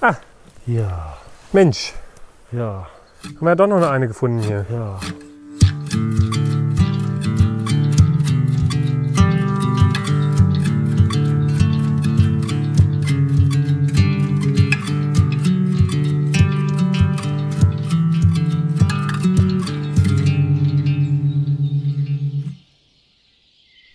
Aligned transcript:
Ah. 0.00 0.14
Ja, 0.66 1.16
Mensch, 1.52 1.94
ja, 2.52 2.86
haben 3.24 3.40
wir 3.40 3.48
ja 3.50 3.54
doch 3.54 3.66
noch 3.66 3.88
eine 3.90 4.08
gefunden 4.08 4.40
hier. 4.40 4.66
ja. 4.68 4.98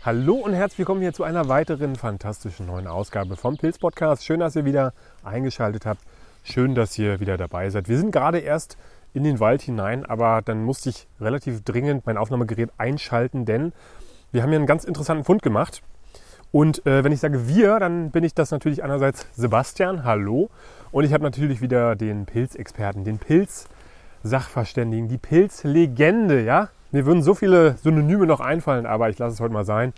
Hallo 0.04 0.34
und 0.34 0.54
herzlich 0.54 0.80
willkommen 0.80 1.02
hier 1.02 1.14
zu 1.14 1.24
einer 1.24 1.48
weiteren 1.48 1.96
fantastischen 1.96 2.66
neuen 2.66 2.88
Ausgabe 2.88 3.36
vom 3.36 3.58
Pilz 3.58 3.78
Podcast. 3.78 4.26
Schön, 4.26 4.40
dass 4.40 4.56
ihr 4.56 4.66
wieder 4.66 4.96
eingeschaltet 5.24 5.86
habt. 5.86 6.02
Schön, 6.42 6.74
dass 6.74 6.98
ihr 6.98 7.20
wieder 7.20 7.38
dabei 7.38 7.70
seid. 7.70 7.88
Wir 7.88 8.00
sind 8.00 8.10
gerade 8.10 8.40
erst 8.40 8.80
in 9.14 9.24
den 9.24 9.40
Wald 9.40 9.62
hinein, 9.62 10.04
aber 10.04 10.42
dann 10.44 10.64
musste 10.64 10.90
ich 10.90 11.06
relativ 11.20 11.64
dringend 11.64 12.08
mein 12.08 12.18
Aufnahmegerät 12.18 12.72
einschalten, 12.80 13.46
denn 13.46 13.74
wir 14.32 14.42
haben 14.42 14.50
hier 14.50 14.58
einen 14.58 14.66
ganz 14.66 14.86
interessanten 14.86 15.24
Fund 15.24 15.44
gemacht. 15.44 15.84
Und 16.52 16.84
äh, 16.88 17.04
wenn 17.04 17.12
ich 17.12 17.20
sage 17.20 17.48
wir, 17.48 17.78
dann 17.80 18.10
bin 18.10 18.24
ich 18.24 18.34
das 18.34 18.50
natürlich 18.50 18.84
einerseits 18.84 19.28
Sebastian, 19.34 20.04
hallo. 20.04 20.50
Und 20.92 21.04
ich 21.04 21.14
habe 21.14 21.24
natürlich 21.24 21.62
wieder 21.62 21.96
den 21.96 22.26
Pilzexperten, 22.26 23.04
den 23.04 23.20
Pilz-Sachverständigen, 23.20 25.10
die 25.10 25.20
Pilzlegende, 25.20 26.42
ja. 26.42 26.70
Mir 26.94 27.06
würden 27.06 27.24
so 27.24 27.36
viele 27.36 27.78
Synonyme 27.78 28.26
noch 28.26 28.42
einfallen, 28.42 28.86
aber 28.86 29.10
ich 29.10 29.18
lasse 29.18 29.36
es 29.36 29.40
heute 29.40 29.54
mal 29.54 29.64
sein. 29.64 29.94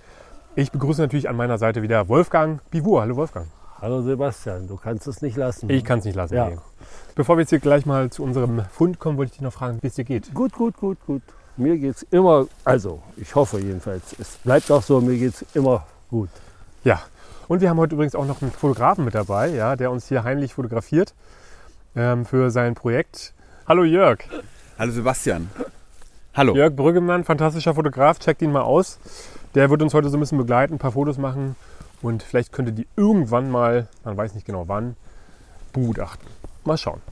Ich 0.55 0.71
begrüße 0.71 1.01
natürlich 1.01 1.27
an 1.27 1.35
meiner 1.35 1.57
Seite 1.57 1.81
wieder 1.81 2.07
Wolfgang 2.07 2.61
Bivur. 2.69 3.01
Hallo 3.01 3.15
Wolfgang. 3.15 3.47
Hallo 3.81 4.03
Sebastian, 4.03 4.67
du 4.67 4.77
kannst 4.77 5.07
es 5.07 5.23
nicht 5.23 5.35
lassen. 5.35 5.71
Ich 5.71 5.83
kann 5.83 5.99
es 5.99 6.05
nicht 6.05 6.15
lassen. 6.15 6.35
Ja. 6.35 6.49
nee. 6.49 6.57
Bevor 7.15 7.35
wir 7.35 7.41
jetzt 7.41 7.49
hier 7.49 7.59
gleich 7.59 7.87
mal 7.87 8.11
zu 8.11 8.23
unserem 8.23 8.63
Fund 8.71 8.99
kommen, 8.99 9.17
wollte 9.17 9.31
ich 9.31 9.37
dich 9.37 9.41
noch 9.41 9.53
fragen, 9.53 9.79
wie 9.81 9.87
es 9.87 9.95
dir 9.95 10.03
geht. 10.03 10.35
Gut, 10.35 10.53
gut, 10.53 10.77
gut, 10.77 10.99
gut. 11.07 11.23
Mir 11.57 11.79
geht's 11.79 12.03
immer, 12.11 12.45
also 12.63 13.01
ich 13.17 13.33
hoffe 13.33 13.59
jedenfalls, 13.59 14.15
es 14.19 14.37
bleibt 14.37 14.71
auch 14.71 14.83
so, 14.83 15.01
mir 15.01 15.17
geht's 15.17 15.43
immer 15.55 15.87
gut. 16.11 16.29
Ja. 16.83 17.01
Und 17.47 17.61
wir 17.61 17.71
haben 17.71 17.77
heute 17.79 17.95
übrigens 17.95 18.13
auch 18.13 18.25
noch 18.25 18.41
einen 18.41 18.51
Fotografen 18.51 19.03
mit 19.03 19.15
dabei, 19.15 19.49
ja, 19.49 19.75
der 19.75 19.89
uns 19.89 20.07
hier 20.07 20.23
heimlich 20.23 20.53
fotografiert 20.53 21.15
ähm, 21.95 22.25
für 22.25 22.51
sein 22.51 22.75
Projekt. 22.75 23.33
Hallo 23.67 23.83
Jörg. 23.83 24.19
Hallo 24.77 24.91
Sebastian. 24.91 25.49
Hallo. 26.35 26.55
Jörg 26.55 26.75
Brüggemann, 26.75 27.23
fantastischer 27.23 27.75
Fotograf, 27.75 28.17
checkt 28.17 28.41
ihn 28.41 28.51
mal 28.51 28.63
aus. 28.63 28.97
Der 29.53 29.69
wird 29.69 29.83
uns 29.83 29.93
heute 29.93 30.09
so 30.09 30.17
ein 30.17 30.19
bisschen 30.19 30.39
begleiten, 30.39 30.73
ein 30.73 30.79
paar 30.79 30.93
Fotos 30.93 31.19
machen 31.19 31.55
und 32.01 32.23
vielleicht 32.23 32.51
könnte 32.51 32.71
die 32.71 32.87
irgendwann 32.95 33.51
mal, 33.51 33.87
man 34.03 34.17
weiß 34.17 34.33
nicht 34.33 34.47
genau 34.47 34.67
wann, 34.67 34.95
begutachten. 35.73 36.27
Mal 36.65 36.79
schauen. 36.79 37.03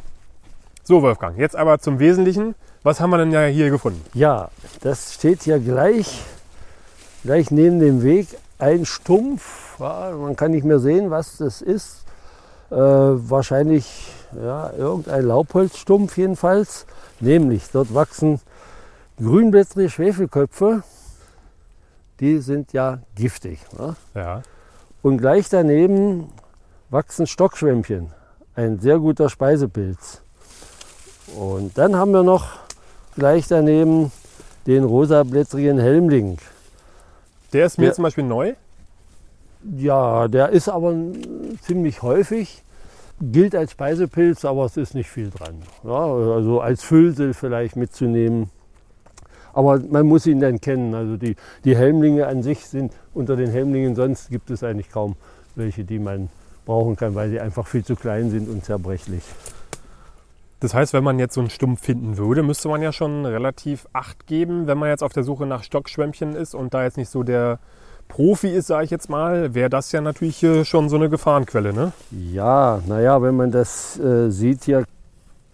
So, 0.81 1.03
Wolfgang, 1.03 1.37
jetzt 1.37 1.55
aber 1.55 1.77
zum 1.77 1.99
Wesentlichen. 1.99 2.55
Was 2.81 2.99
haben 2.99 3.11
wir 3.11 3.19
denn 3.19 3.31
ja 3.31 3.45
hier 3.45 3.69
gefunden? 3.69 4.03
Ja, 4.15 4.49
das 4.81 5.13
steht 5.13 5.43
hier 5.43 5.59
gleich, 5.59 6.23
gleich 7.23 7.51
neben 7.51 7.79
dem 7.79 8.01
Weg 8.01 8.27
ein 8.57 8.87
Stumpf. 8.87 9.75
Ja, 9.79 10.13
man 10.19 10.35
kann 10.35 10.49
nicht 10.49 10.63
mehr 10.65 10.79
sehen, 10.79 11.11
was 11.11 11.37
das 11.37 11.61
ist. 11.61 12.05
Äh, 12.71 12.75
wahrscheinlich 12.75 14.11
ja, 14.43 14.71
irgendein 14.75 15.25
Laubholzstumpf 15.25 16.17
jedenfalls. 16.17 16.87
Nämlich, 17.19 17.65
dort 17.71 17.93
wachsen 17.93 18.39
grünblättrige 19.21 19.89
Schwefelköpfe. 19.89 20.83
Die 22.19 22.39
sind 22.39 22.73
ja 22.73 22.99
giftig. 23.15 23.59
Ne? 23.77 23.95
Ja. 24.15 24.41
Und 25.01 25.17
gleich 25.17 25.49
daneben 25.49 26.29
wachsen 26.89 27.25
Stockschwämmchen, 27.27 28.11
ein 28.55 28.79
sehr 28.79 28.99
guter 28.99 29.29
Speisepilz. 29.29 30.21
Und 31.37 31.77
dann 31.77 31.95
haben 31.95 32.11
wir 32.11 32.23
noch 32.23 32.59
gleich 33.15 33.47
daneben 33.47 34.11
den 34.67 34.83
rosablättrigen 34.83 35.79
Helmling. 35.79 36.37
Der 37.53 37.65
ist 37.65 37.77
mir 37.77 37.87
Ja. 37.87 37.93
zum 37.93 38.03
Beispiel 38.03 38.23
neu. 38.23 38.53
Ja, 39.77 40.27
der 40.27 40.49
ist 40.49 40.69
aber 40.69 40.93
ziemlich 41.61 42.01
häufig, 42.01 42.63
gilt 43.21 43.55
als 43.55 43.71
Speisepilz, 43.71 44.43
aber 44.45 44.65
es 44.65 44.77
ist 44.77 44.95
nicht 44.95 45.09
viel 45.09 45.29
dran. 45.29 45.61
Ja, 45.83 46.05
also 46.05 46.61
als 46.61 46.83
Füllsel 46.83 47.33
vielleicht 47.33 47.75
mitzunehmen. 47.75 48.49
Aber 49.53 49.79
man 49.79 50.07
muss 50.07 50.25
ihn 50.25 50.39
dann 50.39 50.61
kennen. 50.61 50.93
Also 50.93 51.17
die, 51.17 51.35
die 51.63 51.75
Helmlinge 51.75 52.27
an 52.27 52.43
sich 52.43 52.65
sind 52.65 52.93
unter 53.13 53.35
den 53.35 53.49
Helmlingen, 53.49 53.95
sonst 53.95 54.29
gibt 54.29 54.49
es 54.51 54.63
eigentlich 54.63 54.89
kaum 54.89 55.15
welche, 55.55 55.83
die 55.83 55.99
man 55.99 56.29
brauchen 56.65 56.95
kann, 56.95 57.15
weil 57.15 57.29
sie 57.29 57.39
einfach 57.39 57.67
viel 57.67 57.83
zu 57.83 57.95
klein 57.95 58.29
sind 58.29 58.49
und 58.49 58.63
zerbrechlich. 58.63 59.23
Das 60.61 60.75
heißt, 60.75 60.93
wenn 60.93 61.03
man 61.03 61.17
jetzt 61.17 61.33
so 61.33 61.41
einen 61.41 61.49
Stumpf 61.49 61.81
finden 61.81 62.17
würde, 62.17 62.43
müsste 62.43 62.69
man 62.69 62.83
ja 62.83 62.93
schon 62.93 63.25
relativ 63.25 63.87
Acht 63.93 64.27
geben, 64.27 64.67
wenn 64.67 64.77
man 64.77 64.89
jetzt 64.89 65.03
auf 65.03 65.11
der 65.11 65.23
Suche 65.23 65.47
nach 65.47 65.63
Stockschwämmchen 65.63 66.35
ist 66.35 66.53
und 66.53 66.73
da 66.73 66.83
jetzt 66.83 66.97
nicht 66.97 67.09
so 67.09 67.23
der 67.23 67.59
Profi 68.07 68.49
ist, 68.49 68.67
sage 68.67 68.85
ich 68.85 68.91
jetzt 68.91 69.09
mal, 69.09 69.55
wäre 69.55 69.69
das 69.69 69.91
ja 69.91 70.01
natürlich 70.01 70.45
schon 70.67 70.89
so 70.89 70.97
eine 70.97 71.09
Gefahrenquelle, 71.09 71.73
ne? 71.73 71.93
Ja, 72.11 72.81
naja, 72.85 73.21
wenn 73.21 73.35
man 73.35 73.51
das 73.51 73.97
äh, 73.99 74.29
sieht 74.29 74.65
hier, 74.65 74.83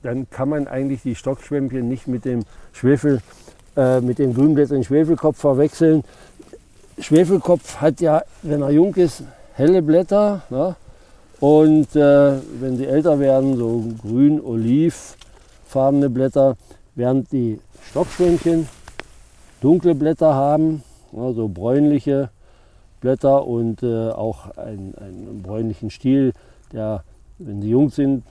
dann 0.03 0.29
kann 0.29 0.49
man 0.49 0.67
eigentlich 0.67 1.03
die 1.03 1.15
Stockschwämmchen 1.15 1.87
nicht 1.87 2.07
mit 2.07 2.25
dem 2.25 2.43
Schwefel, 2.73 3.21
äh, 3.77 4.01
mit 4.01 4.17
dem 4.19 4.33
grünblättrigen 4.33 4.83
Schwefelkopf 4.83 5.37
verwechseln. 5.37 6.03
Schwefelkopf 6.99 7.77
hat 7.77 8.01
ja, 8.01 8.23
wenn 8.41 8.63
er 8.63 8.71
jung 8.71 8.95
ist, 8.95 9.23
helle 9.53 9.83
Blätter. 9.83 10.41
Ne? 10.49 10.75
Und 11.39 11.95
äh, 11.95 12.33
wenn 12.59 12.77
sie 12.77 12.87
älter 12.87 13.19
werden, 13.19 13.55
so 13.55 13.83
grün, 14.01 14.41
olivfarbene 14.41 16.09
Blätter, 16.09 16.57
während 16.95 17.31
die 17.31 17.59
Stockschwämmchen 17.91 18.67
dunkle 19.61 19.93
Blätter 19.93 20.33
haben, 20.33 20.81
ja, 21.11 21.31
so 21.33 21.47
bräunliche 21.47 22.29
Blätter 22.99 23.45
und 23.45 23.83
äh, 23.83 24.09
auch 24.09 24.57
einen, 24.57 24.95
einen 24.95 25.43
bräunlichen 25.43 25.91
Stiel, 25.91 26.33
der, 26.73 27.03
wenn 27.37 27.61
sie 27.61 27.69
jung 27.69 27.91
sind, 27.91 28.23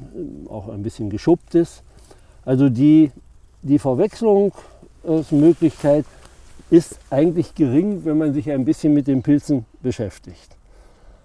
auch 0.48 0.68
ein 0.68 0.82
bisschen 0.82 1.08
geschuppt 1.08 1.54
ist. 1.54 1.84
Also 2.44 2.68
die, 2.68 3.12
die 3.62 3.78
Verwechslungsmöglichkeit 5.06 6.04
ist 6.70 6.98
eigentlich 7.10 7.54
gering, 7.54 8.04
wenn 8.04 8.18
man 8.18 8.34
sich 8.34 8.50
ein 8.50 8.64
bisschen 8.64 8.92
mit 8.92 9.06
den 9.06 9.22
Pilzen 9.22 9.64
beschäftigt. 9.82 10.56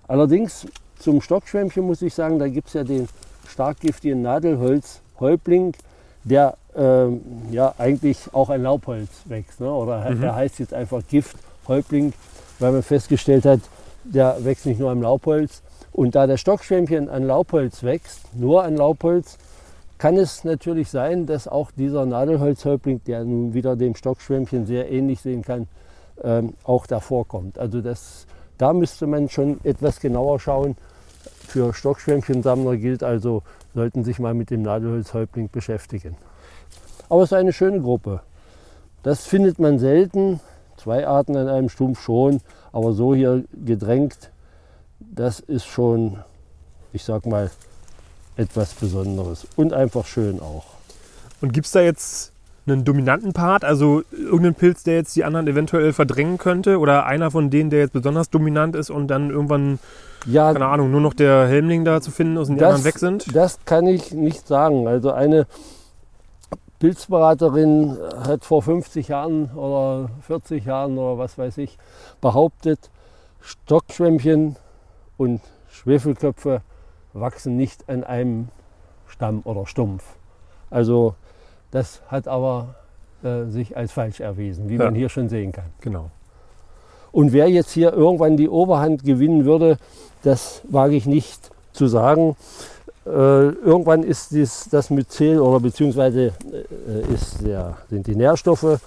Allerdings 0.08 0.68
zum 1.00 1.22
Stockschwämmchen 1.22 1.84
muss 1.84 2.02
ich 2.02 2.14
sagen, 2.14 2.38
da 2.38 2.47
gibt 2.47 2.68
es 2.68 2.75
ja 2.75 2.84
den 2.84 3.08
stark 3.47 3.80
giftigen 3.80 4.22
Nadelholzhäuptling, 4.22 5.74
der 6.24 6.58
ähm, 6.75 7.22
ja 7.50 7.74
eigentlich 7.80 8.19
auch 8.34 8.50
ein 8.50 8.62
Laubholz 8.62 9.09
wächst. 9.25 9.59
Ne? 9.59 9.72
Oder 9.74 10.12
Mhm. 10.12 10.24
er 10.24 10.36
heißt 10.36 10.59
jetzt 10.59 10.74
einfach 10.74 11.02
Gifthäuptling, 11.09 12.13
weil 12.59 12.72
man 12.72 12.84
festgestellt 12.84 13.46
hat, 13.46 13.62
der 14.03 14.44
wächst 14.46 14.66
nicht 14.68 14.80
nur 14.80 14.92
am 14.92 15.02
Laubholz. 15.02 15.63
Und 15.92 16.13
da 16.16 16.28
der 16.28 16.38
Stockschwämmchen 16.38 17.09
an 17.09 17.24
Laubholz 17.24 17.84
wächst, 17.84 18.22
nur 18.36 18.63
an 18.63 18.78
Laubholz, 18.78 19.38
kann 20.01 20.17
es 20.17 20.44
natürlich 20.44 20.89
sein, 20.89 21.28
dass 21.28 21.47
auch 21.47 21.69
dieser 21.69 22.07
Nadelholzhäuptling, 22.07 23.03
der 23.03 23.23
nun 23.23 23.53
wieder 23.53 23.75
dem 23.75 23.94
Stockschwämmchen 23.94 24.66
sehr 24.66 24.91
ähnlich 24.91 25.22
sehen 25.22 25.44
kann, 25.44 25.67
ähm, 26.23 26.56
auch 26.63 26.88
davor 26.88 27.28
kommt. 27.28 27.59
Also 27.59 27.81
das, 27.81 28.25
da 28.57 28.73
müsste 28.73 29.06
man 29.06 29.29
schon 29.29 29.59
etwas 29.63 30.00
genauer 30.00 30.39
schauen. 30.39 30.75
Für 31.47 31.72
Stockschwämmchensammler 31.72 32.78
gilt 32.78 33.03
also, 33.03 33.44
sollten 33.75 34.03
sich 34.03 34.17
mal 34.17 34.34
mit 34.34 34.50
dem 34.50 34.63
Nadelholzhäuptling 34.63 35.51
beschäftigen. 35.51 36.18
Aber 37.07 37.22
es 37.22 37.31
ist 37.31 37.38
eine 37.38 37.53
schöne 37.53 37.79
Gruppe. 37.79 38.22
Das 39.03 39.28
findet 39.28 39.59
man 39.59 39.78
selten. 39.78 40.39
Zwei 40.78 41.06
Arten 41.06 41.38
an 41.38 41.47
einem 41.47 41.69
Stumpf 41.69 42.01
schon, 42.01 42.41
aber 42.72 42.94
so 42.94 43.13
hier 43.13 43.44
gedrängt, 43.53 44.31
das 45.00 45.39
ist 45.41 45.68
schon, 45.68 46.18
ich 46.91 47.03
sag 47.03 47.28
mal, 47.28 47.51
etwas 48.38 48.74
Besonderes 48.74 49.45
und 49.56 49.74
einfach 49.74 50.06
schön 50.06 50.39
auch. 50.39 50.66
Und 51.42 51.54
gibt 51.54 51.66
es 51.66 51.72
da 51.72 51.81
jetzt 51.81 52.31
einen 52.68 52.86
dominanten 52.86 53.33
Part, 53.33 53.66
also 53.66 54.04
irgendeinen 54.12 54.56
Pilz, 54.56 54.83
der 54.83 54.95
jetzt 54.95 55.16
die 55.16 55.24
anderen 55.24 55.48
eventuell 55.48 55.94
verdrängen 55.94 56.38
könnte? 56.38 56.78
Oder 56.80 57.06
einer 57.06 57.31
von 57.31 57.50
denen, 57.50 57.69
der 57.69 57.80
jetzt 57.80 57.94
besonders 57.94 58.30
dominant 58.30 58.75
ist 58.75 58.89
und 58.89 59.07
dann 59.07 59.31
irgendwann, 59.31 59.80
Ja, 60.25 60.54
keine 60.54 60.68
Ahnung, 60.68 60.92
nur 60.92 61.01
noch 61.01 61.13
der 61.13 61.48
Helmling 61.48 61.83
da 61.86 62.01
zu 62.01 62.12
finden 62.12 62.38
ist 62.38 62.50
und 62.50 62.57
die 62.57 62.63
anderen 62.63 62.86
weg 62.86 63.00
sind? 63.00 63.36
Das 63.36 63.60
kann 63.66 63.88
ich 63.88 64.12
nicht 64.13 64.48
sagen. 64.48 64.88
Also 64.88 65.12
eine 65.12 65.48
Pilzberaterin 66.80 67.98
hat 68.28 68.45
vor 68.45 68.62
50 68.62 69.07
Jahren 69.07 69.51
oder 69.51 70.10
40 70.28 70.66
Jahren 70.66 70.98
oder 70.98 71.18
was 71.18 71.38
weiß 71.38 71.57
ich 71.57 71.78
behauptet, 72.22 72.89
Stockschwämmchen 73.42 74.56
und 75.18 75.42
Schwefelköpfe 75.69 76.62
wachsen 77.13 77.58
nicht 77.58 77.90
an 77.90 78.04
einem 78.04 78.50
Stamm 79.08 79.42
oder 79.44 79.66
Stumpf. 79.68 80.04
Also 80.69 81.16
das 81.72 82.02
hat 82.08 82.28
aber 82.28 82.75
äh, 83.24 83.46
sich 83.46 83.75
als 83.78 83.92
falsch 83.92 84.19
erwiesen, 84.19 84.69
wie 84.69 84.75
Ja. 84.75 84.86
man 84.86 84.96
hier 84.96 85.10
schon 85.10 85.30
sehen 85.30 85.52
kann. 85.52 85.66
Genau. 85.81 86.10
Und 87.12 87.34
wer 87.34 87.50
jetzt 87.50 87.72
hier 87.72 87.92
irgendwann 87.94 88.38
die 88.38 88.48
Oberhand 88.50 89.04
gewinnen 89.04 89.44
würde, 89.46 89.78
das 90.24 90.62
wage 90.69 90.96
ich 90.96 91.06
nicht 91.06 91.50
zu 91.74 91.88
sagen. 91.88 92.36
äh, 93.06 93.10
irgendwann 93.10 94.04
ist 94.04 94.31
dies, 94.31 94.68
das 94.69 94.90
Myzel 94.92 95.40
oder 95.40 95.60
beziehungsweise 95.60 96.34
äh, 96.88 97.14
ist 97.14 97.42
der, 97.46 97.78
sind 97.90 98.06
die 98.07 98.16
Nährstoffe 98.16 98.80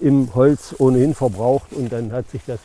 im 0.00 0.34
Holz 0.34 0.74
ohnehin 0.78 1.14
verbraucht 1.14 1.72
und 1.72 1.90
dann 1.92 2.12
hat 2.12 2.28
sich 2.30 2.42
das 2.46 2.60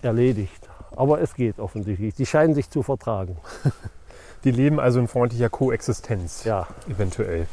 erledigt. 0.00 0.68
Aber 0.96 1.20
es 1.20 1.34
geht 1.34 1.58
offensichtlich. 1.60 2.14
Die 2.14 2.24
scheinen 2.26 2.54
sich 2.54 2.70
zu 2.70 2.82
vertragen. 2.82 3.36
Die 4.44 4.50
leben 4.50 4.78
also 4.78 5.00
in 5.00 5.08
freundlicher 5.08 5.48
Koexistenz. 5.48 6.44
Ja. 6.44 6.66
Eventuell. 6.88 7.46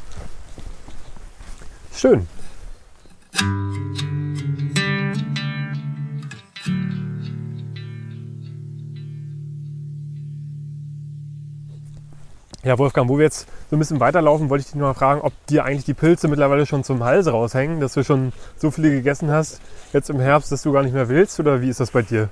Schön. 1.93 2.27
Ja, 12.65 12.79
Wolfgang, 12.79 13.07
wo 13.09 13.17
wir 13.19 13.25
jetzt 13.25 13.47
so 13.69 13.75
ein 13.75 13.79
bisschen 13.79 13.99
weiterlaufen, 13.99 14.49
wollte 14.49 14.61
ich 14.61 14.65
dich 14.71 14.75
noch 14.75 14.87
mal 14.87 14.93
fragen, 14.95 15.21
ob 15.21 15.33
dir 15.45 15.65
eigentlich 15.65 15.85
die 15.85 15.93
Pilze 15.93 16.27
mittlerweile 16.27 16.65
schon 16.65 16.83
zum 16.83 17.03
Hals 17.03 17.27
raushängen, 17.27 17.79
dass 17.79 17.93
du 17.93 18.03
schon 18.03 18.33
so 18.57 18.71
viele 18.71 18.89
gegessen 18.89 19.29
hast, 19.29 19.61
jetzt 19.93 20.09
im 20.09 20.19
Herbst, 20.19 20.51
dass 20.51 20.63
du 20.63 20.71
gar 20.71 20.81
nicht 20.81 20.93
mehr 20.93 21.07
willst, 21.07 21.39
oder 21.39 21.61
wie 21.61 21.69
ist 21.69 21.79
das 21.79 21.91
bei 21.91 22.01
dir? 22.01 22.29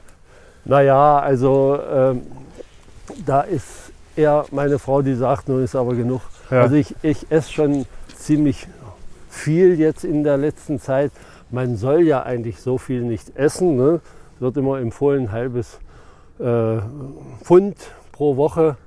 Naja, 0.65 1.19
also 1.19 1.79
ähm, 1.87 2.23
da 3.27 3.41
ist 3.41 3.92
eher 4.15 4.45
meine 4.51 4.79
Frau, 4.79 5.01
die 5.01 5.15
sagt, 5.15 5.49
nun 5.49 5.63
ist 5.63 5.75
aber 5.75 5.95
genug. 5.95 6.21
Ja. 6.49 6.61
Also 6.61 6.75
ich, 6.75 6.95
ich 7.01 7.31
esse 7.31 7.51
schon 7.51 7.85
ziemlich 8.15 8.67
viel 9.29 9.79
jetzt 9.79 10.03
in 10.03 10.23
der 10.23 10.37
letzten 10.37 10.79
Zeit. 10.79 11.11
Man 11.51 11.75
soll 11.75 12.01
ja 12.01 12.23
eigentlich 12.23 12.59
so 12.61 12.77
viel 12.77 13.01
nicht 13.01 13.35
essen. 13.35 13.75
Ne? 13.75 14.01
Wird 14.39 14.57
immer 14.57 14.79
empfohlen, 14.79 15.25
ein 15.25 15.31
halbes 15.31 15.79
äh, 16.39 16.77
Pfund 17.43 17.75
pro 18.11 18.37
Woche. 18.37 18.77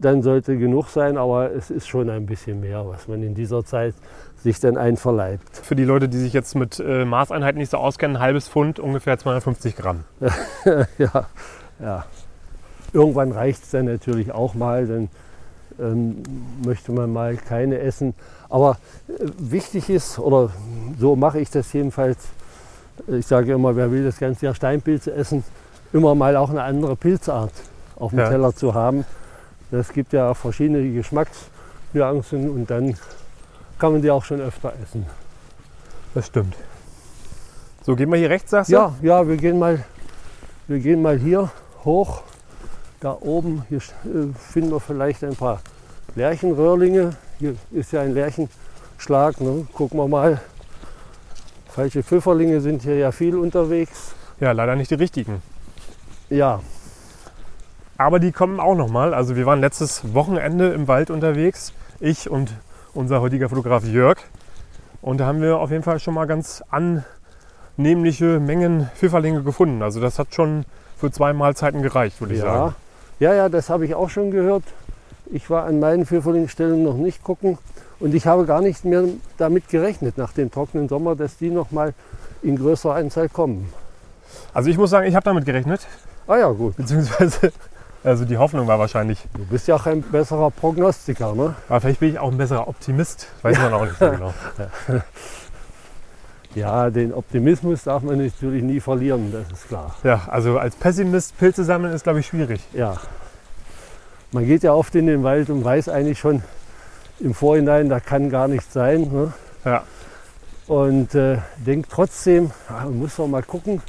Dann 0.00 0.22
sollte 0.22 0.56
genug 0.56 0.88
sein, 0.88 1.16
aber 1.16 1.52
es 1.52 1.70
ist 1.70 1.88
schon 1.88 2.08
ein 2.10 2.26
bisschen 2.26 2.60
mehr, 2.60 2.86
was 2.86 3.08
man 3.08 3.22
in 3.22 3.34
dieser 3.34 3.64
Zeit 3.64 3.94
sich 4.42 4.58
dann 4.60 4.76
einverleibt. 4.76 5.56
Für 5.56 5.76
die 5.76 5.84
Leute, 5.84 6.08
die 6.08 6.18
sich 6.18 6.32
jetzt 6.32 6.54
mit 6.54 6.80
äh, 6.80 7.04
Maßeinheiten 7.04 7.58
nicht 7.58 7.70
so 7.70 7.78
auskennen, 7.78 8.16
ein 8.16 8.22
halbes 8.22 8.48
Pfund, 8.48 8.80
ungefähr 8.80 9.18
250 9.18 9.76
Gramm. 9.76 10.04
ja, 10.98 11.26
ja. 11.80 12.04
Irgendwann 12.92 13.32
reicht 13.32 13.64
es 13.64 13.70
dann 13.70 13.86
natürlich 13.86 14.32
auch 14.32 14.54
mal, 14.54 14.86
dann 14.86 15.08
ähm, 15.80 16.22
möchte 16.64 16.92
man 16.92 17.12
mal 17.12 17.36
keine 17.36 17.78
essen. 17.78 18.14
Aber 18.48 18.76
äh, 19.08 19.26
wichtig 19.38 19.88
ist, 19.88 20.18
oder 20.18 20.50
so 20.98 21.16
mache 21.16 21.40
ich 21.40 21.50
das 21.50 21.72
jedenfalls, 21.72 22.18
ich 23.06 23.26
sage 23.26 23.52
immer, 23.52 23.74
wer 23.76 23.90
will 23.90 24.04
das 24.04 24.18
ganze 24.18 24.46
Jahr 24.46 24.54
Steinpilze 24.54 25.12
essen, 25.14 25.42
immer 25.92 26.14
mal 26.14 26.36
auch 26.36 26.50
eine 26.50 26.62
andere 26.62 26.96
Pilzart 26.96 27.52
auf 27.96 28.10
dem 28.10 28.18
Ja. 28.20 28.28
Teller 28.28 28.54
zu 28.54 28.74
haben. 28.74 29.04
Es 29.70 29.92
gibt 29.92 30.12
ja 30.12 30.34
verschiedene 30.34 30.92
Geschmacksnuancen 30.92 32.50
und 32.50 32.70
dann 32.70 32.94
kann 33.78 33.92
man 33.92 34.02
die 34.02 34.10
auch 34.10 34.24
schon 34.24 34.40
öfter 34.40 34.74
essen. 34.82 35.06
Das 36.14 36.26
stimmt. 36.26 36.54
So, 37.84 37.96
gehen 37.96 38.10
wir 38.10 38.18
hier 38.18 38.30
rechts, 38.30 38.50
sagst 38.50 38.70
du? 38.70 38.74
Ja, 38.74 38.94
ja, 39.00 39.26
wir 39.26 39.36
gehen 39.36 39.58
mal, 39.58 39.82
wir 40.68 40.78
gehen 40.78 41.00
mal 41.00 41.18
hier 41.18 41.50
hoch. 41.84 42.22
Da 43.02 43.18
oben 43.20 43.64
hier 43.68 43.78
äh, 43.78 44.32
finden 44.38 44.70
wir 44.70 44.78
vielleicht 44.78 45.24
ein 45.24 45.34
paar 45.34 45.60
Lärchenröhrlinge. 46.14 47.16
Hier 47.40 47.56
ist 47.72 47.92
ja 47.92 48.00
ein 48.02 48.14
Lärchenschlag. 48.14 49.40
Ne? 49.40 49.66
Gucken 49.72 49.98
wir 49.98 50.06
mal. 50.06 50.40
Falsche 51.66 52.04
Pfifferlinge 52.04 52.60
sind 52.60 52.82
hier 52.82 52.96
ja 52.96 53.10
viel 53.10 53.34
unterwegs. 53.36 54.14
Ja, 54.38 54.52
leider 54.52 54.76
nicht 54.76 54.92
die 54.92 54.94
richtigen. 54.94 55.42
Ja, 56.30 56.60
Aber 57.98 58.20
die 58.20 58.30
kommen 58.30 58.60
auch 58.60 58.76
nochmal. 58.76 59.14
Also 59.14 59.34
wir 59.34 59.46
waren 59.46 59.60
letztes 59.60 60.14
Wochenende 60.14 60.72
im 60.72 60.86
Wald 60.86 61.10
unterwegs, 61.10 61.72
ich 61.98 62.30
und 62.30 62.54
unser 62.94 63.20
heutiger 63.20 63.48
Fotograf 63.48 63.84
Jörg. 63.84 64.18
Und 65.00 65.18
da 65.18 65.26
haben 65.26 65.40
wir 65.40 65.58
auf 65.58 65.72
jeden 65.72 65.82
Fall 65.82 65.98
schon 65.98 66.14
mal 66.14 66.26
ganz 66.26 66.62
annehmliche 67.76 68.38
Mengen 68.38 68.90
Pfifferlinge 68.94 69.42
gefunden. 69.42 69.82
Also 69.82 70.00
das 70.00 70.20
hat 70.20 70.32
schon 70.34 70.66
für 70.96 71.10
zwei 71.10 71.32
Mahlzeiten 71.32 71.82
gereicht, 71.82 72.20
würde 72.20 72.34
ich 72.34 72.40
ja. 72.40 72.46
sagen. 72.46 72.74
Ja, 73.20 73.34
ja, 73.34 73.48
das 73.48 73.70
habe 73.70 73.84
ich 73.84 73.94
auch 73.94 74.10
schon 74.10 74.30
gehört. 74.30 74.64
Ich 75.26 75.48
war 75.48 75.64
an 75.64 75.80
meinen 75.80 76.04
Pfifferlingstellen 76.06 76.82
noch 76.82 76.96
nicht 76.96 77.22
gucken 77.22 77.58
und 78.00 78.14
ich 78.14 78.26
habe 78.26 78.44
gar 78.44 78.60
nicht 78.60 78.84
mehr 78.84 79.04
damit 79.38 79.68
gerechnet 79.68 80.18
nach 80.18 80.32
dem 80.32 80.50
trockenen 80.50 80.88
Sommer, 80.88 81.14
dass 81.16 81.36
die 81.36 81.50
noch 81.50 81.70
mal 81.70 81.94
in 82.42 82.56
größerer 82.56 82.96
Anzahl 82.96 83.28
kommen. 83.28 83.72
Also 84.52 84.68
ich 84.68 84.76
muss 84.76 84.90
sagen, 84.90 85.06
ich 85.06 85.14
habe 85.14 85.24
damit 85.24 85.44
gerechnet. 85.44 85.86
Ah 86.26 86.36
ja, 86.36 86.50
gut. 86.50 86.76
Beziehungsweise, 86.76 87.52
also 88.04 88.24
die 88.24 88.36
Hoffnung 88.36 88.66
war 88.66 88.78
wahrscheinlich. 88.78 89.24
Du 89.34 89.44
bist 89.46 89.68
ja 89.68 89.76
auch 89.76 89.86
ein 89.86 90.02
besserer 90.02 90.50
Prognostiker, 90.50 91.34
ne? 91.34 91.54
Aber 91.68 91.80
vielleicht 91.80 92.00
bin 92.00 92.10
ich 92.10 92.18
auch 92.18 92.30
ein 92.30 92.38
besserer 92.38 92.68
Optimist. 92.68 93.28
Weiß 93.42 93.58
man 93.58 93.72
auch 93.72 93.84
nicht 93.84 93.98
so 93.98 94.10
genau. 94.10 94.34
Ja, 96.54 96.90
den 96.90 97.14
Optimismus 97.14 97.84
darf 97.84 98.02
man 98.02 98.18
natürlich 98.18 98.62
nie 98.62 98.80
verlieren, 98.80 99.32
das 99.32 99.58
ist 99.58 99.68
klar. 99.68 99.96
Ja, 100.04 100.22
also 100.28 100.58
als 100.58 100.76
Pessimist 100.76 101.38
Pilze 101.38 101.64
sammeln 101.64 101.94
ist, 101.94 102.02
glaube 102.02 102.20
ich, 102.20 102.26
schwierig. 102.26 102.60
Ja. 102.74 102.96
Man 104.32 104.46
geht 104.46 104.62
ja 104.62 104.74
oft 104.74 104.94
in 104.94 105.06
den 105.06 105.22
Wald 105.22 105.48
und 105.50 105.64
weiß 105.64 105.88
eigentlich 105.88 106.18
schon 106.18 106.42
im 107.20 107.34
Vorhinein, 107.34 107.88
da 107.88 108.00
kann 108.00 108.30
gar 108.30 108.48
nichts 108.48 108.72
sein. 108.72 109.10
Ne? 109.12 109.32
Ja. 109.64 109.84
Und 110.66 111.14
äh, 111.14 111.38
denkt 111.56 111.90
trotzdem, 111.90 112.50
ah, 112.68 112.84
man 112.84 112.98
muss 112.98 113.16
doch 113.16 113.26
mal 113.26 113.42
gucken, 113.42 113.82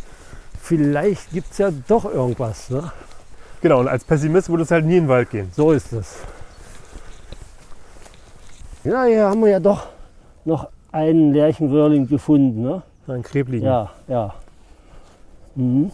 vielleicht 0.62 1.31
gibt 1.31 1.51
es 1.51 1.57
ja 1.57 1.69
doch 1.88 2.06
irgendwas. 2.06 2.69
Ne? 2.69 2.92
Genau, 3.62 3.80
und 3.80 3.88
als 3.88 4.04
Pessimist 4.04 4.50
würde 4.50 4.63
es 4.63 4.71
halt 4.71 4.86
nie 4.86 4.98
in 4.98 5.04
den 5.04 5.10
Wald 5.10 5.30
gehen. 5.30 5.51
So 5.56 5.71
ist 5.71 5.92
es. 5.94 6.15
Ja, 8.83 9.06
hier 9.06 9.25
haben 9.25 9.42
wir 9.42 9.50
ja 9.50 9.60
doch 9.60 9.88
noch 10.44 10.69
einen 10.93 11.33
Lärchenröhrling 11.33 12.07
gefunden. 12.07 12.61
Ne? 12.61 12.81
Ein 13.07 13.23
Krebligen. 13.23 13.65
Ja, 13.65 13.91
ja. 14.07 14.33
Mhm. 15.55 15.91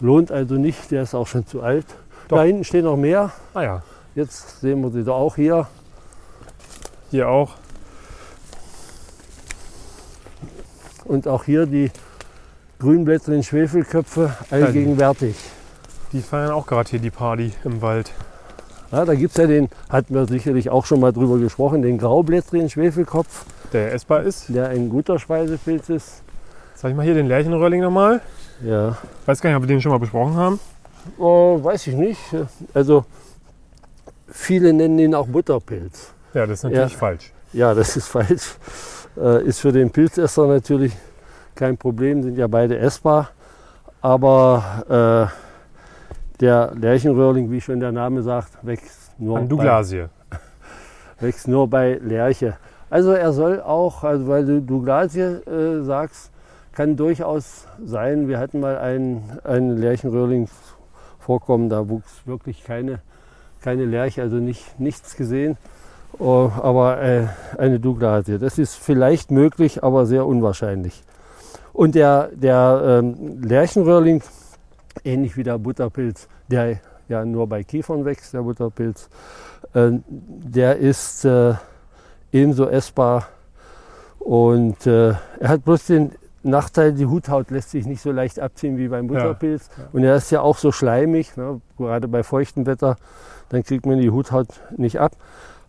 Lohnt 0.00 0.32
also 0.32 0.54
nicht, 0.54 0.90
der 0.90 1.02
ist 1.02 1.14
auch 1.14 1.26
schon 1.26 1.46
zu 1.46 1.62
alt. 1.62 1.84
Doch. 2.28 2.38
Da 2.38 2.44
hinten 2.44 2.64
stehen 2.64 2.84
noch 2.84 2.96
mehr. 2.96 3.30
Ah 3.52 3.62
ja, 3.62 3.82
Jetzt 4.14 4.60
sehen 4.60 4.80
wir 4.82 4.90
sie 4.90 5.04
da 5.04 5.12
auch 5.12 5.36
hier. 5.36 5.68
hier 7.10 7.28
auch. 7.28 7.52
Und 11.04 11.28
auch 11.28 11.44
hier 11.44 11.66
die 11.66 11.90
grünblättrigen 12.78 13.42
Schwefelköpfe 13.42 14.34
allgegenwärtig. 14.50 15.36
Die 16.12 16.22
feiern 16.22 16.50
auch 16.50 16.66
gerade 16.66 16.90
hier 16.90 16.98
die 16.98 17.10
Party 17.10 17.52
im 17.64 17.82
Wald. 17.82 18.12
Ja, 18.92 19.04
da 19.04 19.14
gibt 19.14 19.30
es 19.32 19.36
ja 19.36 19.46
den, 19.46 19.68
hatten 19.88 20.14
wir 20.14 20.26
sicherlich 20.26 20.68
auch 20.70 20.84
schon 20.84 21.00
mal 21.00 21.12
drüber 21.12 21.38
gesprochen, 21.38 21.82
den 21.82 21.98
graublättrigen 21.98 22.68
Schwefelkopf, 22.68 23.44
Der 23.72 23.92
essbar 23.94 24.22
ist. 24.22 24.46
der 24.48 24.68
ein 24.70 24.88
guter 24.88 25.18
Speisepilz 25.18 25.88
ist. 25.88 26.22
Sag 26.74 26.90
ich 26.90 26.96
mal 26.96 27.04
hier 27.04 27.14
den 27.14 27.28
Lärchenröhrling 27.28 27.82
nochmal. 27.82 28.20
Ja, 28.64 28.96
Weiß 29.26 29.40
gar 29.40 29.50
nicht, 29.50 29.56
ob 29.56 29.62
wir 29.62 29.68
den 29.68 29.80
schon 29.80 29.92
mal 29.92 29.98
besprochen 29.98 30.34
haben. 30.34 30.58
oh, 31.18 31.62
weiß 31.62 31.86
ich 31.86 31.94
nicht. 31.94 32.20
Also 32.74 33.04
viele 34.28 34.72
nennen 34.72 34.98
ihn 34.98 35.14
auch 35.14 35.26
Butterpilz. 35.26 36.12
Ja, 36.34 36.46
das 36.46 36.58
ist 36.60 36.64
natürlich 36.64 36.92
Ja. 36.92 36.98
falsch. 36.98 37.32
Ja, 37.52 37.74
das 37.74 37.96
ist 37.96 38.08
falsch. 38.08 38.56
Äh, 39.16 39.44
ist 39.44 39.60
für 39.60 39.72
den 39.72 39.90
Pilzesser 39.90 40.46
natürlich 40.46 40.92
kein 41.54 41.76
Problem, 41.76 42.22
sind 42.22 42.38
ja 42.38 42.46
beide 42.46 42.78
essbar. 42.78 43.30
Aber 44.02 45.30
äh, 45.30 45.49
der 46.40 46.72
Lärchenröhrling, 46.74 47.50
wie 47.50 47.60
schon 47.60 47.80
der 47.80 47.92
Name 47.92 48.22
sagt, 48.22 48.52
wächst 48.62 49.12
nur, 49.18 49.38
bei, 49.38 49.44
Douglasie. 49.46 50.06
wächst 51.20 51.48
nur 51.48 51.68
bei 51.68 51.98
Lerche. 52.02 52.56
Also 52.88 53.12
er 53.12 53.32
soll 53.32 53.60
auch, 53.60 54.02
also 54.02 54.26
weil 54.26 54.44
du 54.44 54.60
Douglasie 54.60 55.20
äh, 55.20 55.82
sagst, 55.82 56.30
kann 56.72 56.96
durchaus 56.96 57.66
sein, 57.84 58.28
wir 58.28 58.38
hatten 58.38 58.60
mal 58.60 58.78
einen, 58.78 59.38
einen 59.44 59.76
Lärchenröhrling 59.76 60.48
vorkommen, 61.18 61.68
da 61.68 61.88
wuchs 61.88 62.22
wirklich 62.26 62.64
keine, 62.64 63.00
keine 63.60 63.84
Lerche, 63.84 64.22
also 64.22 64.36
nicht, 64.36 64.80
nichts 64.80 65.16
gesehen. 65.16 65.56
Oh, 66.18 66.50
aber 66.60 67.00
äh, 67.02 67.26
eine 67.58 67.78
Douglasie, 67.78 68.38
das 68.38 68.58
ist 68.58 68.74
vielleicht 68.74 69.30
möglich, 69.30 69.84
aber 69.84 70.06
sehr 70.06 70.26
unwahrscheinlich. 70.26 71.02
Und 71.72 71.94
der, 71.94 72.30
der 72.34 73.00
ähm, 73.02 73.42
Lärchenröhrling, 73.42 74.22
ähnlich 75.04 75.36
wie 75.36 75.42
der 75.42 75.58
Butterpilz, 75.58 76.28
der 76.48 76.80
ja 77.08 77.24
nur 77.24 77.46
bei 77.46 77.64
Kiefern 77.64 78.04
wächst, 78.04 78.34
der 78.34 78.42
Butterpilz, 78.42 79.08
äh, 79.74 79.90
der 80.08 80.76
ist 80.76 81.24
äh, 81.24 81.54
ebenso 82.32 82.68
essbar. 82.68 83.28
Und 84.18 84.86
äh, 84.86 85.14
er 85.40 85.48
hat 85.48 85.64
bloß 85.64 85.86
den 85.86 86.12
Nachteil, 86.42 86.92
die 86.92 87.06
Huthaut 87.06 87.50
lässt 87.50 87.70
sich 87.70 87.86
nicht 87.86 88.00
so 88.00 88.12
leicht 88.12 88.40
abziehen 88.40 88.78
wie 88.78 88.88
beim 88.88 89.08
Butterpilz. 89.08 89.68
Und 89.92 90.04
er 90.04 90.16
ist 90.16 90.30
ja 90.30 90.40
auch 90.40 90.56
so 90.56 90.72
schleimig, 90.72 91.36
ne, 91.36 91.60
gerade 91.76 92.08
bei 92.08 92.22
feuchtem 92.22 92.66
Wetter, 92.66 92.96
dann 93.50 93.62
kriegt 93.62 93.84
man 93.86 93.98
die 93.98 94.10
Huthaut 94.10 94.48
nicht 94.76 95.00
ab. 95.00 95.12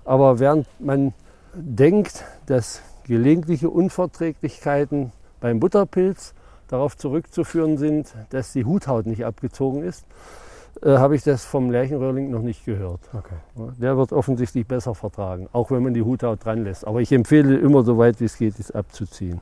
Aber 0.05 0.39
während 0.39 0.67
man 0.79 1.13
denkt, 1.53 2.23
dass 2.45 2.81
gelegentliche 3.05 3.69
Unverträglichkeiten 3.69 5.11
beim 5.39 5.59
Butterpilz 5.59 6.33
darauf 6.71 6.97
zurückzuführen 6.97 7.77
sind, 7.77 8.13
dass 8.29 8.53
die 8.53 8.65
Huthaut 8.65 9.05
nicht 9.05 9.25
abgezogen 9.25 9.83
ist, 9.83 10.05
äh, 10.81 10.97
habe 10.97 11.15
ich 11.15 11.23
das 11.23 11.43
vom 11.45 11.69
Lärchenröhrling 11.69 12.31
noch 12.31 12.41
nicht 12.41 12.65
gehört. 12.65 13.01
Okay. 13.13 13.69
Der 13.79 13.97
wird 13.97 14.13
offensichtlich 14.13 14.65
besser 14.65 14.95
vertragen, 14.95 15.47
auch 15.51 15.69
wenn 15.69 15.83
man 15.83 15.93
die 15.93 16.01
Huthaut 16.01 16.43
dran 16.45 16.63
lässt. 16.63 16.87
Aber 16.87 17.01
ich 17.01 17.11
empfehle 17.11 17.57
immer, 17.57 17.83
so 17.83 17.97
weit 17.97 18.19
wie 18.19 18.25
es 18.25 18.37
geht, 18.37 18.57
es 18.57 18.71
abzuziehen. 18.71 19.41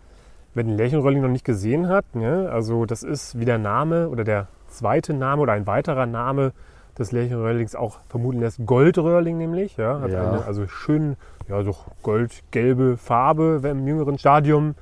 Wer 0.55 0.63
den 0.63 0.75
Lärchenröhrling 0.75 1.21
noch 1.21 1.29
nicht 1.29 1.45
gesehen 1.45 1.87
hat, 1.87 2.15
ne, 2.15 2.49
also 2.51 2.85
das 2.85 3.03
ist 3.03 3.39
wie 3.39 3.45
der 3.45 3.59
Name 3.59 4.09
oder 4.09 4.23
der 4.23 4.47
zweite 4.67 5.13
Name 5.13 5.43
oder 5.43 5.53
ein 5.53 5.67
weiterer 5.67 6.07
Name 6.07 6.51
des 6.97 7.11
Lärchenröhrlings 7.11 7.75
auch 7.75 7.99
vermuten 8.09 8.39
lässt. 8.39 8.65
Goldröhrling 8.65 9.37
nämlich. 9.37 9.77
Ja, 9.77 10.01
hat 10.01 10.11
Ja. 10.11 10.31
eine 10.31 10.45
also 10.45 10.67
schön 10.67 11.15
ja, 11.47 11.63
so 11.63 11.75
goldgelbe 12.03 12.97
Farbe 12.97 13.61
im 13.63 13.87
jüngeren 13.87 14.17
Stadium. 14.17 14.75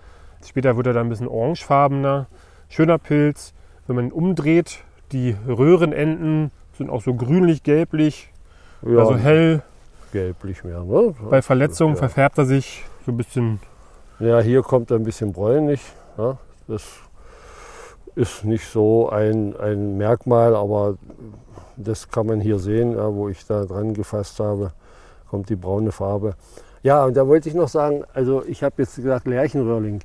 Später 0.48 0.78
wird 0.78 0.88
er 0.88 0.94
dann 0.94 1.08
ein 1.08 1.10
bisschen 1.10 1.28
orangefarbener. 1.28 2.28
Schöner 2.70 2.98
Pilz. 2.98 3.54
Wenn 3.86 3.98
man 3.98 4.06
ihn 4.06 4.12
umdreht, 4.14 4.80
die 5.12 5.36
Röhrenenden 5.46 6.52
sind 6.78 6.90
auch 6.90 7.02
so 7.02 7.14
grünlich-gelblich, 7.14 8.32
Ja, 8.82 9.00
also 9.00 9.18
hell. 9.18 9.62
gelblich 10.14 10.64
mehr. 10.64 10.84
Ne? 10.84 11.14
Bei 11.30 11.42
Verletzungen 11.42 11.96
ja. 11.96 12.00
verfärbt 12.00 12.38
er 12.38 12.46
sich 12.46 12.86
so 13.06 13.12
ein 13.12 13.18
bisschen. 13.18 13.60
Ja, 14.20 14.40
hier 14.40 14.62
kommt 14.62 14.90
er 14.90 14.98
ein 14.98 15.04
bisschen 15.04 15.34
bräunlich. 15.34 15.82
Ja, 16.18 16.38
das 16.70 16.84
ist 18.16 18.46
nicht 18.46 18.66
so 18.68 19.10
ein, 19.10 19.54
ein 19.58 19.98
Merkmal, 19.98 20.56
aber 20.56 20.96
das 21.76 22.10
kann 22.10 22.26
man 22.26 22.40
hier 22.40 22.58
sehen, 22.58 22.96
wo 22.98 23.28
ich 23.28 23.46
da 23.46 23.66
dran 23.66 23.94
gefasst 23.94 24.40
habe, 24.40 24.72
kommt 25.30 25.50
die 25.50 25.58
braune 25.58 25.92
Farbe. 25.92 26.36
Ja, 26.84 27.04
und 27.04 27.18
da 27.18 27.28
wollte 27.28 27.50
ich 27.50 27.56
noch 27.56 27.68
sagen, 27.68 28.06
also 28.14 28.46
ich 28.46 28.64
habe 28.64 28.76
jetzt 28.78 28.96
gesagt 28.96 29.28
Lärchenröhrling. 29.28 30.00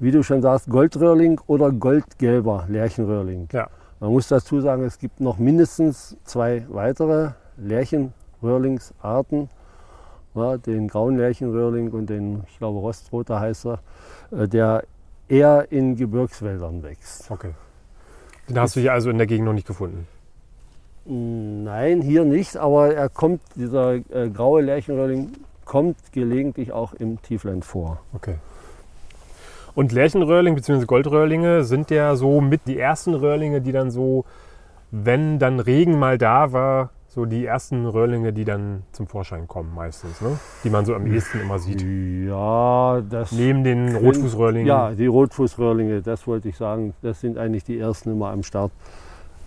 Wie 0.00 0.10
du 0.10 0.22
schon 0.22 0.40
sagst, 0.40 0.70
Goldröhrling 0.70 1.40
oder 1.46 1.70
goldgelber 1.70 2.64
Lärchenröhrling. 2.68 3.48
Ja. 3.52 3.68
Man 4.00 4.12
muss 4.12 4.28
dazu 4.28 4.62
sagen, 4.62 4.82
es 4.82 4.98
gibt 4.98 5.20
noch 5.20 5.36
mindestens 5.36 6.16
zwei 6.24 6.64
weitere 6.70 7.32
Lärchenröhrlingsarten. 7.58 9.50
Ja, 10.34 10.56
den 10.56 10.88
grauen 10.88 11.18
Lärchenröhrling 11.18 11.90
und 11.90 12.08
den, 12.08 12.44
ich 12.48 12.56
glaube, 12.56 12.78
Rostroter 12.78 13.40
heißt 13.40 13.66
er, 13.66 13.80
äh, 14.30 14.48
der 14.48 14.84
eher 15.28 15.70
in 15.70 15.96
Gebirgswäldern 15.96 16.82
wächst. 16.82 17.30
Okay. 17.30 17.50
Den 18.48 18.58
hast 18.58 18.76
du 18.76 18.80
hier 18.80 18.94
also 18.94 19.10
in 19.10 19.18
der 19.18 19.26
Gegend 19.26 19.44
noch 19.44 19.52
nicht 19.52 19.66
gefunden. 19.66 20.06
Nein, 21.04 22.00
hier 22.00 22.24
nicht, 22.24 22.56
aber 22.56 22.94
er 22.94 23.10
kommt, 23.10 23.42
dieser 23.54 23.96
äh, 23.96 24.30
graue 24.30 24.62
Lärchenröhrling 24.62 25.32
kommt 25.66 25.96
gelegentlich 26.12 26.72
auch 26.72 26.94
im 26.94 27.20
Tiefland 27.20 27.66
vor. 27.66 28.00
Okay. 28.14 28.36
Und 29.74 29.92
Lärchenröhrling 29.92 30.54
bzw. 30.54 30.84
Goldröhrlinge 30.84 31.64
sind 31.64 31.90
ja 31.90 32.16
so 32.16 32.40
mit 32.40 32.62
die 32.66 32.78
ersten 32.78 33.14
Röhrlinge, 33.14 33.60
die 33.60 33.72
dann 33.72 33.90
so, 33.90 34.24
wenn 34.90 35.38
dann 35.38 35.60
Regen 35.60 35.98
mal 35.98 36.18
da 36.18 36.52
war, 36.52 36.90
so 37.08 37.24
die 37.24 37.44
ersten 37.44 37.86
Röhrlinge, 37.86 38.32
die 38.32 38.44
dann 38.44 38.84
zum 38.92 39.08
Vorschein 39.08 39.48
kommen 39.48 39.74
meistens, 39.74 40.20
ne? 40.20 40.38
die 40.62 40.70
man 40.70 40.84
so 40.84 40.94
am 40.94 41.06
ehesten 41.06 41.40
immer 41.40 41.58
sieht. 41.58 41.82
Ja, 41.82 43.00
das. 43.00 43.32
Neben 43.32 43.64
den 43.64 43.96
Rotfußröhrlingen. 43.96 44.68
Ja, 44.68 44.92
die 44.92 45.06
Rotfußröhrlinge, 45.06 46.02
das 46.02 46.28
wollte 46.28 46.48
ich 46.48 46.56
sagen. 46.56 46.94
Das 47.02 47.20
sind 47.20 47.36
eigentlich 47.36 47.64
die 47.64 47.78
ersten 47.78 48.12
immer 48.12 48.30
am 48.30 48.44
Start 48.44 48.70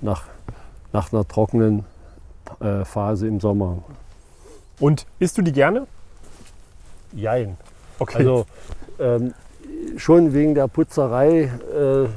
nach, 0.02 0.24
nach 0.92 1.14
einer 1.14 1.26
trockenen 1.26 1.86
äh, 2.60 2.84
Phase 2.84 3.28
im 3.28 3.40
Sommer. 3.40 3.78
Und 4.82 5.06
isst 5.20 5.38
du 5.38 5.42
die 5.42 5.54
gerne? 5.54 5.88
Jein. 7.14 7.58
Okay. 8.00 8.18
Also 8.18 8.46
ähm, 9.00 9.34
schon 9.98 10.34
wegen 10.34 10.56
der 10.56 10.68
Putzerei 10.68 11.44
äh, 11.44 12.08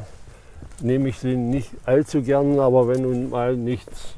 nehme 0.80 1.08
ich 1.08 1.18
sie 1.18 1.36
nicht 1.36 1.70
allzu 1.84 2.22
gern, 2.22 2.58
aber 2.60 2.88
wenn 2.88 3.02
nun 3.02 3.30
mal 3.30 3.56
nichts 3.56 4.14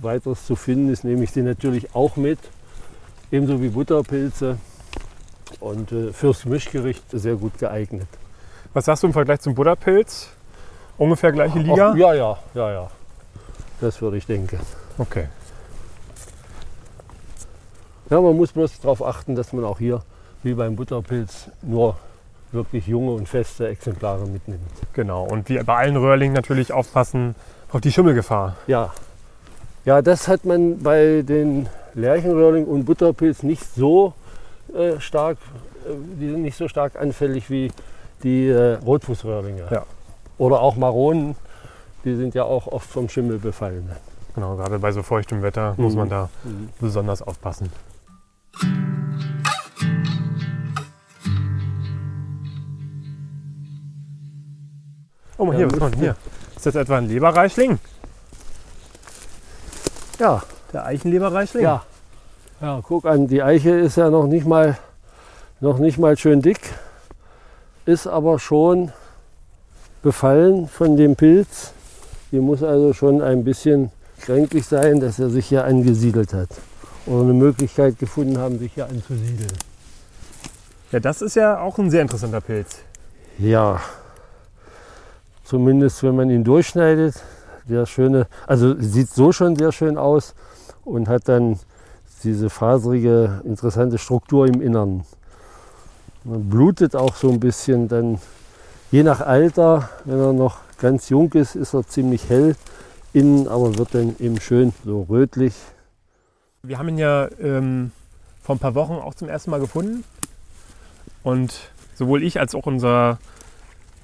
weiteres 0.00 0.46
zu 0.46 0.56
finden 0.56 0.92
ist, 0.92 1.04
nehme 1.04 1.24
ich 1.24 1.32
sie 1.32 1.42
natürlich 1.42 1.94
auch 1.94 2.16
mit. 2.16 2.38
Ebenso 3.30 3.60
wie 3.60 3.68
Butterpilze. 3.68 4.58
Und 5.60 5.92
äh, 5.92 6.12
fürs 6.12 6.44
Mischgericht 6.44 7.02
sehr 7.10 7.34
gut 7.34 7.58
geeignet. 7.58 8.08
Was 8.72 8.84
sagst 8.84 9.02
du 9.02 9.08
im 9.08 9.12
Vergleich 9.12 9.40
zum 9.40 9.54
Butterpilz? 9.54 10.28
Ungefähr 10.98 11.32
gleiche 11.32 11.58
Liga? 11.58 11.90
Ach, 11.92 11.96
ja, 11.96 12.14
ja, 12.14 12.38
ja, 12.54 12.72
ja. 12.72 12.90
Das 13.80 14.00
würde 14.00 14.16
ich 14.16 14.26
denken. 14.26 14.58
Okay. 14.98 15.26
Ja, 18.10 18.20
man 18.20 18.36
muss 18.36 18.52
bloß 18.52 18.80
darauf 18.80 19.04
achten, 19.04 19.34
dass 19.34 19.52
man 19.52 19.64
auch 19.64 19.78
hier, 19.78 20.02
wie 20.42 20.54
beim 20.54 20.76
Butterpilz, 20.76 21.50
nur 21.62 21.96
wirklich 22.52 22.86
junge 22.86 23.12
und 23.12 23.28
feste 23.28 23.68
Exemplare 23.68 24.26
mitnimmt. 24.26 24.62
Genau. 24.94 25.24
Und 25.24 25.48
wie 25.48 25.58
bei 25.62 25.76
allen 25.76 25.96
Röhrlingen 25.96 26.34
natürlich 26.34 26.72
aufpassen 26.72 27.34
auf 27.72 27.80
die 27.80 27.92
Schimmelgefahr. 27.92 28.56
Ja. 28.66 28.92
Ja, 29.84 30.02
das 30.02 30.28
hat 30.28 30.44
man 30.44 30.78
bei 30.82 31.22
den 31.22 31.68
Lärchenröhrling 31.94 32.66
und 32.66 32.84
Butterpilz 32.84 33.42
nicht 33.42 33.64
so 33.74 34.12
äh, 34.74 35.00
stark, 35.00 35.38
äh, 35.86 35.92
die 36.20 36.28
sind 36.30 36.42
nicht 36.42 36.56
so 36.56 36.68
stark 36.68 36.96
anfällig 37.00 37.48
wie 37.50 37.70
die 38.22 38.48
äh, 38.48 38.74
Rotfußröhrlinge. 38.74 39.66
Ja. 39.70 39.84
Oder 40.38 40.60
auch 40.60 40.76
Maronen, 40.76 41.36
die 42.04 42.14
sind 42.16 42.34
ja 42.34 42.44
auch 42.44 42.66
oft 42.66 42.88
vom 42.88 43.08
Schimmel 43.08 43.38
befallen. 43.38 43.90
Genau, 44.34 44.56
gerade 44.56 44.78
bei 44.78 44.92
so 44.92 45.02
feuchtem 45.02 45.42
Wetter 45.42 45.74
muss 45.78 45.94
Mhm. 45.94 45.98
man 45.98 46.08
da 46.10 46.28
Mhm. 46.44 46.68
besonders 46.80 47.22
aufpassen. 47.22 47.70
Oh, 55.38 55.44
mal 55.44 55.56
hier, 55.56 55.70
was 55.70 55.78
kommt 55.78 55.94
denn 55.94 56.00
hier? 56.00 56.16
Ist 56.56 56.66
das 56.66 56.74
etwa 56.74 56.98
ein 56.98 57.08
Leberreichling? 57.08 57.78
Ja, 60.18 60.42
Der 60.72 60.84
Eichenleberreichling? 60.84 61.62
ja. 61.62 61.82
Ja, 62.60 62.80
guck 62.82 63.04
an, 63.06 63.28
die 63.28 63.40
Eiche 63.40 63.70
ist 63.70 63.96
ja 63.96 64.10
noch 64.10 64.26
nicht 64.26 64.44
mal, 64.44 64.76
noch 65.60 65.78
nicht 65.78 65.96
mal 65.96 66.16
schön 66.18 66.42
dick, 66.42 66.58
ist 67.86 68.08
aber 68.08 68.40
schon 68.40 68.90
befallen 70.02 70.66
von 70.66 70.96
dem 70.96 71.14
Pilz. 71.14 71.72
Die 72.32 72.40
muss 72.40 72.64
also 72.64 72.92
schon 72.92 73.22
ein 73.22 73.44
bisschen 73.44 73.92
kränklich 74.20 74.66
sein, 74.66 74.98
dass 74.98 75.20
er 75.20 75.30
sich 75.30 75.46
hier 75.46 75.64
angesiedelt 75.64 76.34
hat. 76.34 76.48
Oder 77.06 77.22
eine 77.22 77.32
Möglichkeit 77.32 77.96
gefunden 78.00 78.38
haben, 78.38 78.58
sich 78.58 78.72
hier 78.74 78.86
anzusiedeln. 78.86 79.52
Ja, 80.90 80.98
das 80.98 81.22
ist 81.22 81.36
ja 81.36 81.60
auch 81.60 81.78
ein 81.78 81.90
sehr 81.92 82.02
interessanter 82.02 82.40
Pilz. 82.40 82.78
Ja, 83.38 83.80
zumindest 85.48 86.02
wenn 86.02 86.14
man 86.14 86.28
ihn 86.28 86.44
durchschneidet. 86.44 87.22
Der 87.68 87.86
schöne, 87.86 88.26
also 88.46 88.78
sieht 88.78 89.10
so 89.10 89.32
schon 89.32 89.56
sehr 89.56 89.72
schön 89.72 89.96
aus 89.96 90.34
und 90.84 91.08
hat 91.08 91.28
dann 91.28 91.58
diese 92.22 92.50
faserige, 92.50 93.40
interessante 93.44 93.98
Struktur 93.98 94.46
im 94.46 94.60
Innern. 94.60 95.04
Man 96.24 96.48
blutet 96.48 96.96
auch 96.96 97.14
so 97.14 97.30
ein 97.30 97.40
bisschen, 97.40 97.88
dann 97.88 98.18
je 98.90 99.02
nach 99.02 99.20
Alter, 99.20 99.88
wenn 100.04 100.18
er 100.18 100.32
noch 100.32 100.58
ganz 100.78 101.08
jung 101.08 101.32
ist, 101.32 101.56
ist 101.56 101.74
er 101.74 101.86
ziemlich 101.86 102.28
hell 102.28 102.54
innen, 103.12 103.48
aber 103.48 103.76
wird 103.78 103.94
dann 103.94 104.16
eben 104.18 104.40
schön 104.40 104.74
so 104.84 105.06
rötlich. 105.08 105.54
Wir 106.62 106.78
haben 106.78 106.88
ihn 106.88 106.98
ja 106.98 107.28
ähm, 107.40 107.92
vor 108.42 108.56
ein 108.56 108.58
paar 108.58 108.74
Wochen 108.74 108.94
auch 108.94 109.14
zum 109.14 109.28
ersten 109.28 109.50
Mal 109.50 109.60
gefunden. 109.60 110.04
Und 111.22 111.70
sowohl 111.94 112.22
ich 112.22 112.38
als 112.40 112.54
auch 112.54 112.66
unser 112.66 113.18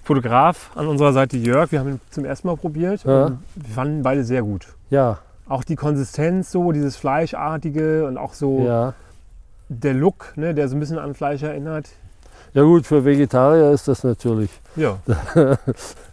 Fotograf 0.05 0.71
an 0.75 0.87
unserer 0.87 1.13
Seite 1.13 1.37
Jörg, 1.39 1.73
wir 1.73 1.81
haben 1.81 1.89
ihn 1.89 2.01
zum 2.11 2.25
ersten 2.25 2.47
Mal 2.47 2.57
probiert. 2.57 3.05
Ja. 3.05 3.27
Und 3.27 3.39
wir 3.55 3.75
fanden 3.75 3.97
ihn 3.99 4.03
beide 4.03 4.23
sehr 4.23 4.43
gut. 4.43 4.67
Ja, 4.91 5.19
Auch 5.49 5.65
die 5.65 5.77
Konsistenz 5.77 6.53
so, 6.53 6.73
dieses 6.73 6.97
Fleischartige 6.97 8.07
und 8.07 8.19
auch 8.19 8.35
so 8.35 8.61
ja. 8.67 8.93
der 9.69 9.95
Look, 9.95 10.33
ne, 10.37 10.55
der 10.55 10.69
so 10.69 10.77
ein 10.77 10.81
bisschen 10.81 10.99
an 10.99 11.15
Fleisch 11.15 11.43
erinnert. 11.43 11.89
Ja 12.53 12.63
gut, 12.63 12.87
für 12.87 13.05
Vegetarier 13.05 13.71
ist 13.73 13.89
das 13.89 14.05
natürlich. 14.05 14.51
Ja. 14.77 14.99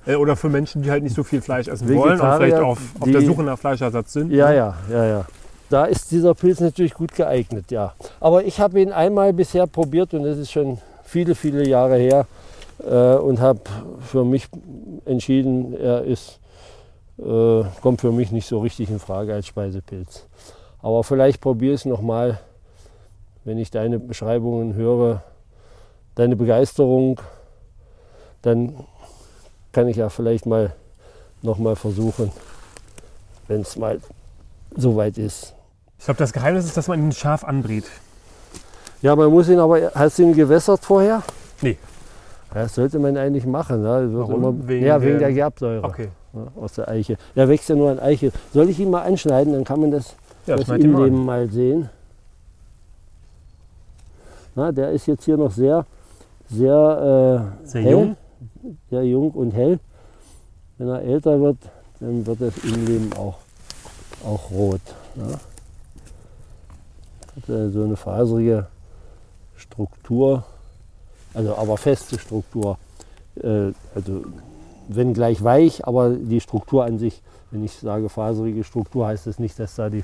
Äh, 0.08 0.16
Oder 0.16 0.36
für 0.36 0.50
Menschen, 0.50 0.82
die 0.82 0.90
halt 0.90 1.04
nicht 1.04 1.16
so 1.16 1.24
viel 1.24 1.42
Fleisch 1.44 1.68
essen 1.68 1.88
wollen 1.90 2.00
und 2.00 2.10
Vegetarier, 2.10 2.38
vielleicht 2.48 2.64
auf, 2.64 2.80
auf 3.00 3.08
der 3.08 3.20
die- 3.20 3.26
Suche 3.28 3.44
nach 3.44 3.60
Fleischersatz 3.60 4.14
sind. 4.14 4.32
Ja, 4.32 4.50
ne? 4.50 4.56
ja, 4.56 4.76
ja, 4.90 5.06
ja. 5.06 5.26
Da 5.70 5.86
ist 5.86 6.10
dieser 6.10 6.34
Pilz 6.34 6.60
natürlich 6.60 6.96
gut 6.96 7.14
geeignet, 7.14 7.70
ja. 7.70 7.94
Aber 8.20 8.44
ich 8.44 8.60
habe 8.60 8.82
ihn 8.82 8.92
einmal 8.92 9.32
bisher 9.32 9.68
probiert 9.68 10.16
und 10.16 10.24
das 10.24 10.40
ist 10.40 10.52
schon 10.52 10.80
viele, 11.04 11.36
viele 11.36 11.68
Jahre 11.70 11.98
her 11.98 12.26
äh, 12.84 13.16
und 13.16 13.40
habe 13.40 13.62
für 14.00 14.24
mich 14.24 14.48
entschieden, 15.06 15.74
er 15.74 16.04
ist, 16.04 16.40
äh, 17.20 17.64
kommt 17.82 18.02
für 18.02 18.12
mich 18.12 18.32
nicht 18.32 18.48
so 18.48 18.60
richtig 18.60 18.90
in 18.90 19.00
Frage 19.00 19.34
als 19.34 19.48
Speisepilz. 19.48 20.28
Aber 20.82 21.04
vielleicht 21.04 21.42
probiere 21.42 21.74
ich 21.74 21.82
es 21.82 21.86
nochmal, 21.86 22.40
wenn 23.44 23.58
ich 23.58 23.72
deine 23.72 24.00
Beschreibungen 24.00 24.76
höre, 24.76 25.24
deine 26.16 26.36
Begeisterung, 26.36 27.20
dann 28.42 28.76
kann 29.72 29.88
ich 29.88 29.98
ja 29.98 30.10
vielleicht 30.10 30.46
mal 30.46 30.74
nochmal 31.42 31.76
versuchen, 31.76 32.32
wenn 33.48 33.62
es 33.62 33.76
mal 33.78 34.00
soweit 34.76 35.18
ist. 35.18 35.54
Ich 35.98 36.06
glaube, 36.06 36.18
das 36.18 36.34
Geheimnis 36.34 36.66
ist, 36.66 36.78
dass 36.78 36.88
man 36.88 37.00
ihn 37.00 37.12
scharf 37.12 37.44
anbrät. 37.44 37.86
Ja, 39.02 39.16
man 39.16 39.30
muss 39.32 39.50
ihn 39.50 39.60
aber, 39.60 39.92
hast 39.94 40.20
du 40.20 40.24
ihn 40.24 40.34
gewässert 40.34 40.84
vorher? 40.84 41.24
Nee. 41.62 41.78
Das 42.54 42.76
sollte 42.76 43.00
man 43.00 43.16
eigentlich 43.18 43.46
machen. 43.46 43.82
Ne? 43.82 44.12
Wird 44.12 44.28
Warum? 44.30 44.36
Immer, 44.44 44.68
Wegen 44.68 44.86
ja, 44.86 45.02
wegen 45.02 45.20
der- 45.20 45.32
Gerbsäure. 45.34 45.84
Okay. 45.84 46.10
ja, 46.34 46.48
aus 46.62 46.74
der 46.74 46.88
Eiche. 46.90 47.18
Der 47.36 47.48
wächst 47.48 47.70
ja 47.70 47.76
nur 47.76 47.92
an 47.92 48.00
Eiche. 48.00 48.32
Soll 48.54 48.70
ich 48.70 48.80
ihn 48.80 48.90
mal 48.90 49.04
anschneiden, 49.04 49.54
dann 49.54 49.64
kann 49.64 49.80
man 49.80 49.92
das, 49.92 50.16
Ja, 50.48 50.56
das 50.58 50.66
schneid 50.66 50.82
ihn 50.84 50.92
mal 50.92 50.98
an. 51.00 51.04
Innenleben 51.08 51.26
mal 51.26 51.50
sehen. 51.50 51.90
Na, 54.56 54.72
der 54.72 54.92
ist 54.92 55.06
jetzt 55.08 55.24
hier 55.24 55.38
noch 55.38 55.52
sehr, 55.52 55.86
sehr, 56.50 57.54
äh, 57.64 57.68
Sehr 57.68 57.82
hell, 57.84 57.92
jung. 57.92 58.18
sehr 58.90 59.04
jung 59.06 59.32
und 59.32 59.52
hell. 59.52 59.80
Wenn 60.78 60.90
er 60.90 61.02
älter 61.04 61.40
wird, 61.40 61.58
dann 62.00 62.26
wird 62.26 62.42
das 62.42 62.58
Innenleben 62.66 63.14
auch, 63.14 63.38
auch 64.26 64.52
rot. 64.52 64.82
Ja. 65.16 65.40
Hat 67.38 67.72
so 67.72 67.84
eine 67.84 67.96
faserige 67.96 68.68
Struktur, 69.56 70.44
also 71.34 71.56
aber 71.58 71.78
feste 71.78 72.20
Struktur. 72.20 72.78
Äh, 73.42 73.72
also 73.96 74.24
wenn 74.88 75.14
gleich 75.14 75.44
weich, 75.44 75.88
aber 75.88 76.10
die 76.10 76.42
Struktur 76.42 76.84
an 76.86 76.98
sich, 77.00 77.22
wenn 77.52 77.64
ich 77.64 77.74
sage 77.74 78.10
faserige 78.10 78.64
Struktur, 78.64 79.08
heißt 79.08 79.28
das 79.28 79.40
nicht, 79.40 79.58
dass 79.60 79.76
da 79.76 79.90
die, 79.90 80.04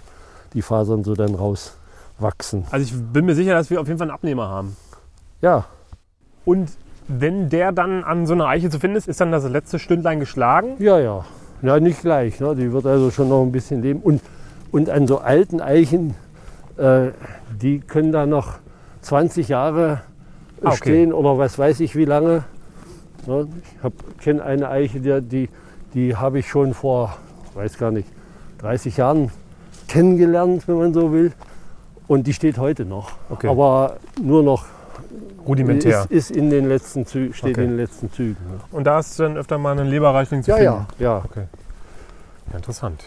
die 0.54 0.62
Fasern 0.62 1.04
so 1.04 1.14
dann 1.14 1.36
rauswachsen. 1.36 2.66
Also 2.72 2.86
ich 2.86 3.14
bin 3.14 3.26
mir 3.26 3.36
sicher, 3.36 3.54
dass 3.54 3.70
wir 3.70 3.82
auf 3.82 3.88
jeden 3.88 3.98
Fall 3.98 4.08
einen 4.08 4.16
Abnehmer 4.16 4.48
haben. 4.48 4.76
Ja, 5.42 5.66
Und 6.46 6.72
wenn 7.08 7.50
der 7.50 7.72
dann 7.72 8.04
an 8.04 8.26
so 8.28 8.34
einer 8.34 8.48
Eiche 8.48 8.70
zu 8.70 8.80
finden 8.80 8.98
ist, 8.98 9.08
ist 9.08 9.22
dann 9.22 9.32
das 9.32 9.44
letzte 9.48 9.80
Stündlein 9.80 10.20
geschlagen? 10.20 10.76
ja, 10.80 11.00
ja. 11.00 11.26
Ja, 11.64 11.80
nicht 11.80 12.02
gleich. 12.02 12.40
Ne? 12.40 12.56
Die 12.56 12.72
wird 12.72 12.86
also 12.86 13.10
schon 13.10 13.30
noch 13.30 13.42
ein 13.42 13.52
bisschen 13.52 13.82
leben. 13.82 14.00
Und, 14.02 14.22
und 14.72 14.92
an 14.92 15.08
so 15.08 15.18
alten 15.18 15.60
Eichen, 15.60 16.14
äh, 16.78 17.08
die 17.60 17.80
können 17.80 18.12
da 18.12 18.28
noch 18.28 18.60
20 19.02 19.48
Jahre 19.48 20.02
okay. 20.62 20.76
stehen 20.78 21.14
oder 21.14 21.38
was 21.38 21.58
weiß 21.60 21.80
ich 21.82 21.96
wie 21.96 22.06
lange. 22.06 22.44
Ne? 23.26 23.48
Ich 24.18 24.24
kenne 24.24 24.44
eine 24.44 24.70
Eiche, 24.70 25.00
die, 25.00 25.22
die, 25.22 25.50
die 25.94 26.16
habe 26.16 26.40
ich 26.40 26.48
schon 26.48 26.74
vor, 26.74 27.18
weiß 27.56 27.78
gar 27.78 27.92
nicht, 27.92 28.08
30 28.60 28.98
Jahren 28.98 29.32
kennengelernt, 29.88 30.68
wenn 30.68 30.78
man 30.78 30.94
so 30.94 31.12
will. 31.12 31.34
Und 32.08 32.26
die 32.28 32.34
steht 32.34 32.58
heute 32.58 32.86
noch. 32.86 33.12
Okay. 33.30 33.48
Aber 33.50 33.98
nur 34.22 34.42
noch 34.44 34.66
Rudimentär. 35.46 36.04
ist, 36.10 36.30
ist 36.30 36.32
in 36.32 36.50
den 36.50 36.68
letzten 36.68 37.06
Zügen, 37.06 37.34
steht 37.34 37.52
Okay. 37.58 37.64
in 37.66 37.72
den 37.72 37.78
letzten 37.78 38.12
Zügen. 38.12 38.38
Ne? 38.50 38.60
Und 38.72 38.86
da 38.86 39.00
ist 39.00 39.20
dann 39.20 39.38
öfter 39.38 39.58
mal 39.58 39.78
ein 39.78 39.88
Leberreichling 39.88 40.44
zu 40.44 40.52
Ja, 40.52 40.58
finden. 40.58 40.86
ja, 41.00 41.06
ja. 41.18 41.22
Okay. 41.26 41.44
Ja, 42.52 42.58
interessant. 42.58 43.04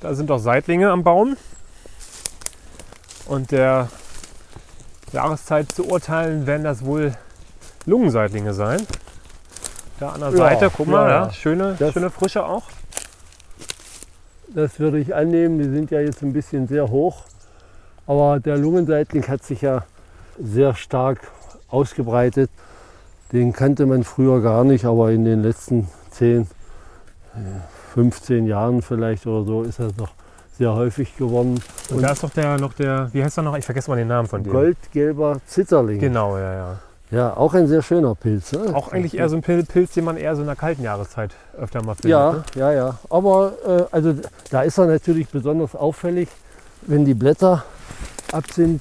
Da 0.00 0.14
sind 0.14 0.30
doch 0.30 0.38
Seitlinge 0.38 0.90
am 0.90 1.04
Baum. 1.04 1.36
Und 3.32 3.50
der 3.50 3.88
Jahreszeit 5.10 5.72
zu 5.72 5.86
urteilen, 5.88 6.46
werden 6.46 6.64
das 6.64 6.84
wohl 6.84 7.14
Lungenseitlinge 7.86 8.52
sein. 8.52 8.86
Da 9.98 10.10
an 10.10 10.20
der 10.20 10.28
Ja, 10.32 10.36
Seite, 10.36 10.70
guck 10.76 10.86
mal, 10.86 11.08
ja, 11.08 11.24
ja, 11.24 11.32
schöne, 11.32 11.74
Das- 11.78 11.94
schöne 11.94 12.10
Frische 12.10 12.44
auch. 12.44 12.64
Das 14.48 14.78
würde 14.78 14.98
ich 14.98 15.14
annehmen. 15.14 15.58
Die 15.58 15.64
sind 15.70 15.90
ja 15.90 16.00
jetzt 16.00 16.20
ein 16.22 16.34
bisschen 16.34 16.68
sehr 16.68 16.90
hoch. 16.90 17.24
Aber 18.06 18.38
der 18.38 18.58
Lungenseitling 18.58 19.26
hat 19.26 19.42
sich 19.44 19.62
ja 19.62 19.86
sehr 20.38 20.74
stark 20.74 21.20
ausgebreitet. 21.68 22.50
Den 23.32 23.54
kannte 23.54 23.86
man 23.86 24.04
früher 24.04 24.42
gar 24.42 24.62
nicht, 24.62 24.84
aber 24.84 25.10
in 25.10 25.24
den 25.24 25.42
letzten 25.42 25.88
10, 26.10 26.42
äh, 26.42 27.38
15 27.94 28.46
Jahren 28.46 28.82
vielleicht 28.82 29.26
oder 29.26 29.46
so 29.46 29.62
ist 29.62 29.78
er 29.78 29.90
doch 29.92 30.10
sehr 30.62 30.74
häufig 30.74 31.16
geworden. 31.16 31.60
Und, 31.90 32.02
da 32.02 32.12
ist 32.12 32.22
doch 32.22 32.30
der 32.30 32.56
noch 32.58 32.72
der, 32.74 33.08
wie 33.12 33.22
heißt 33.24 33.36
er 33.38 33.42
noch? 33.42 33.56
Ich 33.56 33.64
vergesse 33.64 33.90
mal 33.90 33.96
den 33.96 34.06
Namen 34.08 34.28
von 34.28 34.44
dem. 34.44 34.52
Goldgelber 34.52 35.38
Zitterling. 35.46 35.98
Genau, 35.98 36.38
ja, 36.38 36.54
ja. 36.54 36.78
Ja, 37.10 37.36
auch 37.36 37.52
ein 37.52 37.66
sehr 37.66 37.82
schöner 37.82 38.14
Pilz. 38.14 38.52
Ne? 38.52 38.74
Auch 38.74 38.90
eigentlich 38.92 39.18
eher 39.18 39.28
so 39.28 39.36
ein 39.36 39.42
Pil- 39.42 39.66
Pilz, 39.66 39.92
den 39.92 40.04
man 40.04 40.16
eher 40.16 40.34
so 40.34 40.40
in 40.42 40.46
der 40.46 40.56
kalten 40.56 40.82
Jahreszeit 40.82 41.32
öfter 41.60 41.82
mal 41.82 41.94
findet. 41.94 42.10
Ja, 42.12 42.32
Ne? 42.32 42.42
ja, 42.54 42.72
ja. 42.72 42.98
Aber 43.10 43.52
äh, 43.66 43.82
also 43.94 44.14
da 44.50 44.62
ist 44.62 44.78
er 44.78 44.86
natürlich 44.86 45.28
besonders 45.28 45.74
auffällig, 45.74 46.28
wenn 46.82 47.04
die 47.04 47.12
Blätter 47.14 47.64
ab 48.32 48.44
sind, 48.54 48.80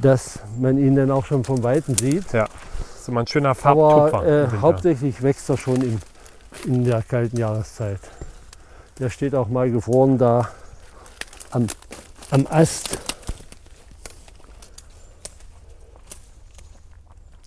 dass 0.00 0.38
man 0.60 0.78
ihn 0.78 0.94
dann 0.94 1.10
auch 1.10 1.24
schon 1.24 1.42
vom 1.44 1.62
Weiten 1.64 1.96
sieht. 1.96 2.30
Ja, 2.32 2.44
das 2.44 3.00
ist 3.00 3.08
immer 3.08 3.20
ein 3.20 3.26
schöner 3.26 3.54
Farbtupfer. 3.54 4.18
Aber 4.18 4.26
äh, 4.28 4.46
hauptsächlich 4.60 5.20
wächst 5.22 5.48
er 5.50 5.56
schon 5.56 5.82
in, 5.82 5.98
in 6.66 6.84
der 6.84 7.02
kalten 7.02 7.36
Jahreszeit. 7.38 7.98
Der 8.98 9.10
steht 9.10 9.34
auch 9.34 9.48
mal 9.48 9.70
gefroren 9.70 10.18
da 10.18 10.48
am, 11.50 11.66
am 12.30 12.46
Ast. 12.50 12.98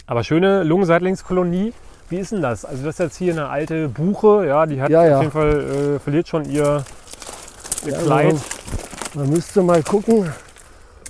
Aber 0.08 0.24
schöne 0.24 0.64
Lungenseitlingskolonie. 0.64 1.74
Wie 2.10 2.18
ist 2.18 2.32
denn 2.34 2.42
das? 2.42 2.66
Also 2.66 2.84
das 2.84 2.96
ist 2.96 3.00
jetzt 3.00 3.18
hier 3.18 3.34
eine 3.34 3.48
alte 3.50 3.88
Buche, 3.88 4.46
ja, 4.46 4.66
die 4.66 4.82
hat 4.82 4.90
Ja, 4.90 5.06
ja. 5.06 5.16
auf 5.18 5.22
jeden 5.22 5.32
Fall 5.32 5.96
äh, 5.96 6.00
verliert 6.00 6.28
schon 6.28 6.44
ihr, 6.46 6.84
ihr 7.86 7.92
Ja, 7.94 8.00
Kleid. 8.00 8.26
also 8.34 8.42
Man 9.14 9.30
müsste 9.30 9.62
mal 9.62 9.82
gucken. 9.84 10.30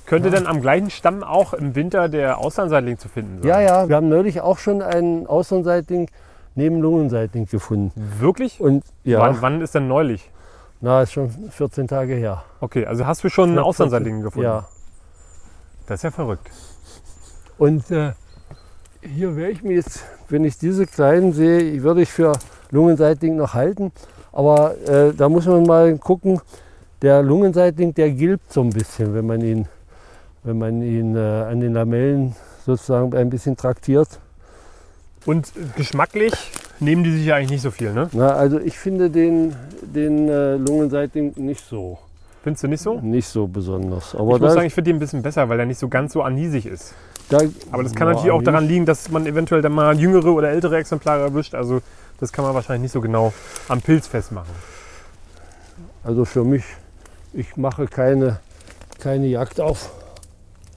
Könnte 0.05 0.29
denn 0.29 0.45
am 0.45 0.61
gleichen 0.61 0.89
Stamm 0.89 1.23
auch 1.23 1.53
im 1.53 1.73
Winter 1.73 2.09
der 2.09 2.37
Auslandseitling 2.37 2.97
zu 2.99 3.07
finden 3.09 3.41
sein? 3.41 3.47
Ja, 3.49 3.61
ja, 3.61 3.87
wir 3.89 3.95
haben 3.95 4.09
neulich 4.09 4.41
auch 4.41 4.57
schon 4.59 4.81
einen 4.81 5.25
Auslandseitling 5.25 6.09
neben 6.55 6.81
Lungenseitling 6.81 7.45
gefunden. 7.45 7.91
Wirklich? 8.19 8.59
Und 8.59 8.83
ja, 9.03 9.19
Wann, 9.19 9.41
wann 9.41 9.61
ist 9.61 9.75
denn 9.75 9.87
neulich? 9.87 10.29
na, 10.81 11.03
ist 11.03 11.11
schon 11.13 11.29
14 11.29 11.87
Tage 11.87 12.15
her. 12.15 12.43
Okay, 12.59 12.85
also 12.85 13.05
hast 13.05 13.23
du 13.23 13.29
schon 13.29 13.49
einen 13.49 13.57
14 13.57 13.67
Auslandseitling 13.67 14.21
gefunden? 14.21 14.45
Ja. 14.45 14.65
Das 15.85 15.99
ist 15.99 16.03
ja 16.03 16.11
verrückt. 16.11 16.49
Und 17.57 17.91
äh, 17.91 18.13
hier 19.01 19.35
wäre 19.35 19.51
ich 19.51 19.61
mir 19.63 19.75
jetzt, 19.75 20.03
wenn 20.29 20.43
ich 20.43 20.57
diese 20.57 20.87
kleinen 20.87 21.33
sehe, 21.33 21.83
würde 21.83 22.01
ich 22.01 22.09
für 22.09 22.33
Lungenseitling 22.71 23.35
noch 23.35 23.53
halten. 23.53 23.91
Aber 24.31 24.75
äh, 24.87 25.13
da 25.13 25.29
muss 25.29 25.45
man 25.45 25.63
mal 25.63 25.97
gucken, 25.97 26.41
der 27.01 27.21
Lungenseitling, 27.21 27.93
der 27.93 28.11
gilbt 28.11 28.51
so 28.51 28.61
ein 28.61 28.69
bisschen, 28.69 29.13
wenn 29.13 29.25
man 29.25 29.41
ihn, 29.41 29.67
wenn 30.43 30.57
man 30.57 30.81
ihn 30.81 31.15
äh, 31.15 31.19
an 31.19 31.59
den 31.59 31.73
Lamellen 31.73 32.35
sozusagen 32.65 33.13
ein 33.15 33.29
bisschen 33.29 33.57
traktiert. 33.57 34.19
Und 35.25 35.51
geschmacklich 35.75 36.33
nehmen 36.79 37.03
die 37.03 37.11
sich 37.11 37.25
ja 37.25 37.35
eigentlich 37.35 37.51
nicht 37.51 37.61
so 37.61 37.71
viel, 37.71 37.93
ne? 37.93 38.09
Na, 38.11 38.33
also 38.33 38.59
ich 38.59 38.77
finde 38.77 39.09
den, 39.09 39.55
den 39.81 40.27
äh, 40.29 40.55
Lungenseitling 40.55 41.33
nicht 41.35 41.63
so, 41.67 41.99
Findest 42.43 42.63
du 42.63 42.67
nicht 42.67 42.81
so? 42.81 42.99
nicht 43.01 43.27
so 43.27 43.47
besonders. 43.47 44.13
Ich 44.13 44.19
Aber 44.19 44.39
muss 44.39 44.41
da, 44.41 44.49
sagen, 44.49 44.65
ich 44.65 44.73
finde 44.73 44.89
den 44.89 44.95
ein 44.97 44.99
bisschen 44.99 45.21
besser, 45.21 45.47
weil 45.47 45.59
er 45.59 45.65
nicht 45.67 45.77
so 45.77 45.87
ganz 45.89 46.13
so 46.13 46.23
anisig 46.23 46.65
ist. 46.65 46.95
da, 47.29 47.39
Aber 47.71 47.83
das 47.83 47.93
kann 47.93 48.07
ja, 48.07 48.15
natürlich 48.15 48.31
auch 48.31 48.41
daran 48.41 48.67
liegen, 48.67 48.85
dass 48.87 49.11
man 49.11 49.27
eventuell 49.27 49.61
dann 49.61 49.73
mal 49.73 49.97
jüngere 49.99 50.31
oder 50.33 50.49
ältere 50.49 50.77
Exemplare 50.77 51.21
erwischt. 51.21 51.53
Also 51.53 51.81
das 52.19 52.31
kann 52.33 52.43
man 52.43 52.55
wahrscheinlich 52.55 52.83
nicht 52.83 52.91
so 52.93 53.01
genau 53.01 53.31
am 53.67 53.79
Pilz 53.81 54.07
festmachen. 54.07 54.53
Also 56.03 56.25
für 56.25 56.43
mich, 56.43 56.63
ich 57.33 57.57
mache 57.57 57.85
keine, 57.85 58.39
keine 58.99 59.27
Jagd 59.27 59.59
auf, 59.61 59.91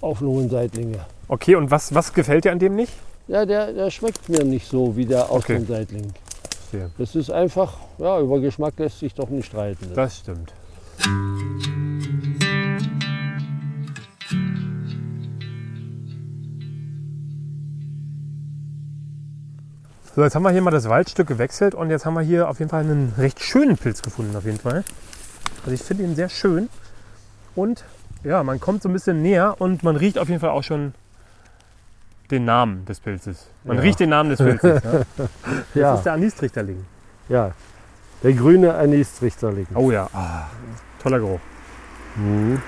auf 0.02 0.20
Lungenseitlinge. 0.20 0.98
Okay, 1.28 1.54
und 1.54 1.70
was, 1.70 1.94
was 1.94 2.12
gefällt 2.12 2.44
dir 2.44 2.52
an 2.52 2.58
dem 2.58 2.76
nicht? 2.76 2.92
Ja, 3.26 3.46
der, 3.46 3.72
der 3.72 3.90
schmeckt 3.90 4.28
mir 4.28 4.44
nicht 4.44 4.68
so 4.68 4.96
wie 4.96 5.06
der 5.06 5.32
Okay. 5.32 5.60
Verstehe. 5.64 6.90
Das 6.98 7.14
ist 7.14 7.30
einfach, 7.30 7.78
ja, 7.98 8.20
über 8.20 8.40
Geschmack 8.40 8.74
lässt 8.78 8.98
sich 8.98 9.14
doch 9.14 9.28
nicht 9.30 9.46
streiten. 9.46 9.88
ne? 9.88 9.94
Das 9.94 10.18
stimmt. 10.18 10.52
So, 20.14 20.22
jetzt 20.22 20.36
haben 20.36 20.44
wir 20.44 20.50
hier 20.50 20.62
mal 20.62 20.70
das 20.70 20.88
Waldstück 20.88 21.26
gewechselt 21.26 21.74
und 21.74 21.90
jetzt 21.90 22.06
haben 22.06 22.14
wir 22.14 22.20
hier 22.22 22.48
auf 22.48 22.60
jeden 22.60 22.70
Fall 22.70 22.82
einen 22.84 23.12
recht 23.18 23.40
schönen 23.42 23.76
Pilz 23.76 24.00
gefunden, 24.02 24.36
auf 24.36 24.44
jeden 24.44 24.58
Fall. 24.60 24.84
Also 25.62 25.72
ich 25.72 25.82
finde 25.82 26.04
ihn 26.04 26.14
sehr 26.14 26.28
schön 26.28 26.68
und 27.56 27.84
ja, 28.22 28.42
man 28.44 28.60
kommt 28.60 28.82
so 28.82 28.88
ein 28.88 28.92
bisschen 28.92 29.22
näher 29.22 29.56
und 29.58 29.82
man 29.82 29.96
riecht 29.96 30.18
auf 30.18 30.28
jeden 30.28 30.40
Fall 30.40 30.50
auch 30.50 30.62
schon 30.62 30.94
den 32.34 32.44
Namen 32.44 32.84
des 32.84 33.00
Pilzes. 33.00 33.46
Man 33.64 33.76
Ja. 33.78 33.82
riecht 33.82 34.00
den 34.00 34.10
Namen 34.10 34.30
des 34.30 34.38
Pilzes. 34.38 34.82
ja. 34.84 35.04
Das 35.16 35.28
ja, 35.74 35.94
ist 35.94 36.02
der 36.04 36.12
Anistrichterling. 36.14 36.84
ja, 37.28 37.52
der 38.22 38.32
grüne 38.32 38.74
Anis-Trichterling. 38.74 39.66
Oh 39.74 39.90
ja, 39.90 40.08
ah, 40.12 40.46
toller 41.02 41.18
Geruch. 41.20 41.40
Mhm. 42.16 42.60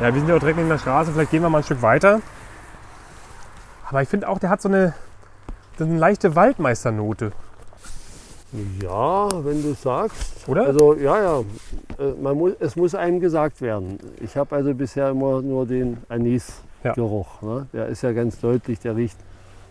Ja, 0.00 0.12
wir 0.12 0.20
sind 0.20 0.28
ja 0.28 0.34
auch 0.36 0.40
direkt 0.40 0.56
neben 0.58 0.68
der 0.68 0.78
Straße, 0.78 1.12
vielleicht 1.12 1.30
gehen 1.30 1.42
wir 1.42 1.48
mal 1.50 1.58
ein 1.58 1.64
Stück 1.64 1.82
weiter. 1.82 2.20
Aber 3.88 4.02
ich 4.02 4.08
finde 4.08 4.28
auch, 4.28 4.38
der 4.38 4.50
hat 4.50 4.60
so 4.62 4.68
eine, 4.68 4.94
so 5.78 5.84
eine 5.84 5.98
leichte 5.98 6.34
Waldmeisternote, 6.34 7.32
Ja, 8.82 9.28
wenn 9.44 9.62
du 9.62 9.74
sagst. 9.74 10.48
oder? 10.48 10.66
Also 10.66 10.94
ja, 10.94 11.20
ja, 11.22 11.38
äh, 11.98 12.12
man 12.20 12.36
muss, 12.36 12.52
es 12.60 12.76
muss 12.76 12.94
einem 12.94 13.20
gesagt 13.20 13.60
werden. 13.60 13.98
Ich 14.20 14.36
habe 14.36 14.54
also 14.56 14.72
bisher 14.74 15.10
immer 15.10 15.42
nur 15.42 15.66
den 15.66 15.98
Anis-Geruch. 16.84 17.42
Ne? 17.42 17.66
Der 17.72 17.86
ist 17.86 18.02
ja 18.02 18.12
ganz 18.12 18.40
deutlich, 18.40 18.78
der 18.80 18.96
riecht 18.96 19.16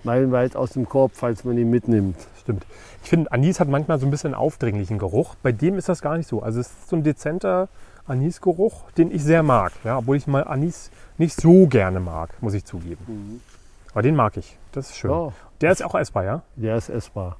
meilenweit 0.03 0.55
aus 0.55 0.71
dem 0.71 0.87
Korb, 0.87 1.11
falls 1.13 1.43
man 1.43 1.57
ihn 1.57 1.69
mitnimmt. 1.69 2.17
Stimmt. 2.41 2.65
Ich 3.03 3.09
finde, 3.09 3.31
Anis 3.31 3.59
hat 3.59 3.69
manchmal 3.69 3.99
so 3.99 4.05
ein 4.05 4.11
bisschen 4.11 4.33
aufdringlichen 4.33 4.97
Geruch. 4.97 5.35
Bei 5.41 5.51
dem 5.51 5.77
ist 5.77 5.89
das 5.89 6.01
gar 6.01 6.17
nicht 6.17 6.27
so. 6.27 6.41
Also 6.41 6.59
es 6.59 6.67
ist 6.67 6.89
so 6.89 6.95
ein 6.95 7.03
dezenter 7.03 7.69
Anisgeruch, 8.05 8.91
den 8.97 9.11
ich 9.11 9.23
sehr 9.23 9.43
mag. 9.43 9.71
Ja, 9.83 9.97
obwohl 9.99 10.17
ich 10.17 10.27
mal 10.27 10.43
Anis 10.43 10.91
nicht 11.17 11.39
so 11.39 11.67
gerne 11.67 11.99
mag, 12.01 12.31
muss 12.41 12.53
ich 12.53 12.65
zugeben. 12.65 13.41
Aber 13.93 14.01
den 14.01 14.15
mag 14.15 14.35
ich. 14.37 14.57
Das 14.73 14.89
ist 14.89 14.97
schön. 14.97 15.11
Ja, 15.11 15.31
Der 15.61 15.71
ist 15.71 15.83
auch 15.83 15.95
essbar, 15.95 16.23
ja? 16.25 16.41
der 16.55 16.75
ist 16.75 16.89
essbar. 16.89 17.37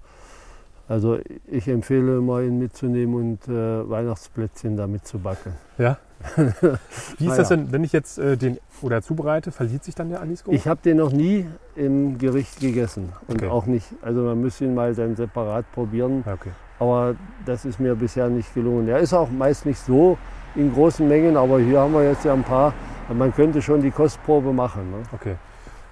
Also 0.87 1.17
ich 1.47 1.67
empfehle 1.67 2.17
immer, 2.17 2.41
ihn 2.41 2.59
mitzunehmen 2.59 3.15
und 3.15 3.47
äh, 3.47 3.89
Weihnachtsplätzchen 3.89 4.77
damit 4.77 5.07
zu 5.07 5.19
backen. 5.19 5.53
Ja. 5.77 5.97
Wie 7.17 7.25
ist 7.25 7.33
Ah, 7.33 7.37
das 7.37 7.49
denn, 7.49 7.71
wenn 7.71 7.83
ich 7.83 7.91
jetzt 7.91 8.17
äh, 8.17 8.37
den 8.37 8.57
oder 8.81 9.01
zubereite, 9.01 9.51
verliert 9.51 9.83
sich 9.83 9.95
dann 9.95 10.09
der 10.09 10.21
Anisgeruch? 10.21 10.53
Ich 10.53 10.67
habe 10.67 10.79
den 10.83 10.97
noch 10.97 11.11
nie 11.11 11.45
im 11.75 12.17
Gericht 12.17 12.59
gegessen. 12.59 13.13
Und 13.27 13.37
Okay. 13.41 13.49
auch 13.51 13.65
nicht, 13.65 13.87
also 14.01 14.21
man 14.21 14.39
müsste 14.41 14.65
ihn 14.65 14.73
mal 14.75 14.93
dann 14.95 15.15
separat 15.15 15.65
probieren. 15.73 16.23
Ja, 16.25 16.33
okay. 16.33 16.51
Aber 16.79 17.15
das 17.45 17.65
ist 17.65 17.79
mir 17.79 17.95
bisher 17.95 18.27
nicht 18.29 18.53
gelungen. 18.53 18.87
Er 18.87 18.99
ist 18.99 19.13
auch 19.13 19.29
meist 19.29 19.65
nicht 19.65 19.79
so 19.79 20.17
in 20.55 20.73
großen 20.73 21.07
Mengen, 21.07 21.37
aber 21.37 21.59
hier 21.59 21.79
haben 21.79 21.93
wir 21.93 22.03
jetzt 22.03 22.25
ja 22.25 22.33
ein 22.33 22.43
paar. 22.43 22.73
Man 23.13 23.33
könnte 23.33 23.61
schon 23.61 23.81
die 23.81 23.91
Kostprobe 23.91 24.53
machen. 24.53 24.89
Ne? 24.91 24.97
Okay. 25.13 25.35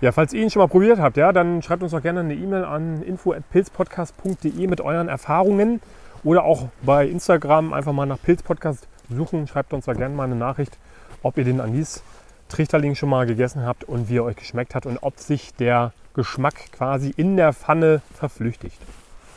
Ja, 0.02 0.12
falls 0.12 0.34
ihr 0.34 0.42
ihn 0.42 0.50
schon 0.50 0.62
mal 0.62 0.68
probiert 0.68 1.00
habt, 1.00 1.16
ja, 1.18 1.32
dann 1.32 1.62
schreibt 1.62 1.84
uns 1.84 1.92
doch 1.92 2.02
gerne 2.02 2.22
eine 2.22 2.34
E-Mail 2.34 2.64
an 2.66 3.04
info.pilzpodcast.de 3.04 4.68
mit 4.68 4.82
euren 4.82 5.08
Erfahrungen 5.08 5.80
oder 6.24 6.44
auch 6.44 6.70
bei 6.84 7.08
Instagram 7.08 7.74
einfach 7.74 7.94
mal 7.94 8.06
nach 8.06 8.18
Pilzpodcast 8.22 8.88
suchen. 9.16 9.48
Schreibt 9.48 9.74
uns 9.74 9.86
da 9.86 9.94
gerne 9.94 10.16
mal 10.16 10.26
eine 10.26 10.36
Nachricht, 10.36 10.78
ob 11.24 11.38
ihr 11.38 11.44
den 11.44 11.60
Anis 11.60 12.04
Trichterling 12.50 12.96
schon 12.96 13.10
mal 13.10 13.26
gegessen 13.26 13.66
habt 13.66 13.86
und 13.86 14.10
wie 14.10 14.18
er 14.18 14.26
euch 14.26 14.36
geschmeckt 14.36 14.76
hat 14.76 14.86
und 14.86 14.98
ob 15.02 15.20
sich 15.20 15.54
der 15.56 15.94
Geschmack 16.14 16.56
quasi 16.74 17.14
in 17.16 17.38
der 17.38 17.54
Pfanne 17.54 18.02
verflüchtigt. 18.14 18.78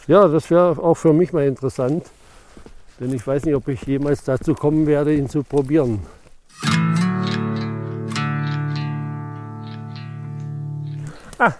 Ja, 0.06 0.26
das 0.26 0.50
wäre 0.50 0.82
auch 0.82 0.96
für 0.96 1.12
mich 1.12 1.32
mal 1.32 1.46
interessant. 1.46 2.10
Denn 3.00 3.12
ich 3.12 3.26
weiß 3.26 3.44
nicht, 3.44 3.54
ob 3.54 3.66
ich 3.68 3.82
jemals 3.82 4.24
dazu 4.24 4.54
kommen 4.54 4.86
werde, 4.86 5.14
ihn 5.14 5.28
zu 5.28 5.42
probieren. 5.42 6.00
Ah. 11.38 11.52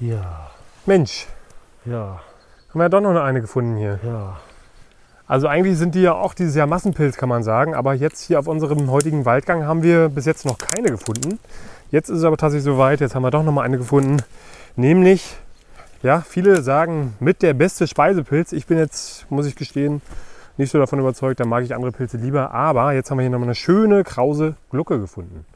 Ja, 0.00 0.50
Mensch, 0.86 1.26
ja, 1.84 2.20
haben 2.70 2.78
wir 2.78 2.82
ja 2.82 2.88
doch 2.88 3.00
noch 3.00 3.14
eine 3.20 3.40
gefunden 3.40 3.76
hier. 3.76 4.00
ja. 4.02 4.40
Also 5.30 5.46
eigentlich 5.46 5.78
sind 5.78 5.94
die 5.94 6.02
ja 6.02 6.14
auch 6.14 6.34
dieses 6.34 6.56
Jahr 6.56 6.66
Massenpilz, 6.66 7.16
kann 7.16 7.28
man 7.28 7.44
sagen. 7.44 7.76
Aber 7.76 7.94
jetzt 7.94 8.22
hier 8.22 8.40
auf 8.40 8.48
unserem 8.48 8.90
heutigen 8.90 9.24
Waldgang 9.24 9.64
haben 9.64 9.84
wir 9.84 10.08
bis 10.08 10.24
jetzt 10.24 10.44
noch 10.44 10.58
keine 10.58 10.88
gefunden. 10.88 11.38
Jetzt 11.92 12.08
ist 12.08 12.18
es 12.18 12.24
aber 12.24 12.36
tatsächlich 12.36 12.64
soweit. 12.64 12.98
Jetzt 12.98 13.14
haben 13.14 13.22
wir 13.22 13.30
doch 13.30 13.44
noch 13.44 13.52
mal 13.52 13.62
eine 13.62 13.78
gefunden. 13.78 14.16
Nämlich, 14.74 15.36
ja, 16.02 16.22
viele 16.22 16.62
sagen 16.62 17.14
mit 17.20 17.42
der 17.42 17.54
beste 17.54 17.86
Speisepilz. 17.86 18.50
Ich 18.50 18.66
bin 18.66 18.76
jetzt, 18.76 19.30
muss 19.30 19.46
ich 19.46 19.54
gestehen, 19.54 20.02
nicht 20.56 20.72
so 20.72 20.80
davon 20.80 20.98
überzeugt. 20.98 21.38
Da 21.38 21.44
mag 21.44 21.62
ich 21.62 21.76
andere 21.76 21.92
Pilze 21.92 22.16
lieber. 22.16 22.52
Aber 22.52 22.90
jetzt 22.90 23.12
haben 23.12 23.18
wir 23.18 23.22
hier 23.22 23.30
noch 23.30 23.38
mal 23.38 23.44
eine 23.44 23.54
schöne 23.54 24.02
krause 24.02 24.56
Glucke 24.72 24.98
gefunden. 24.98 25.46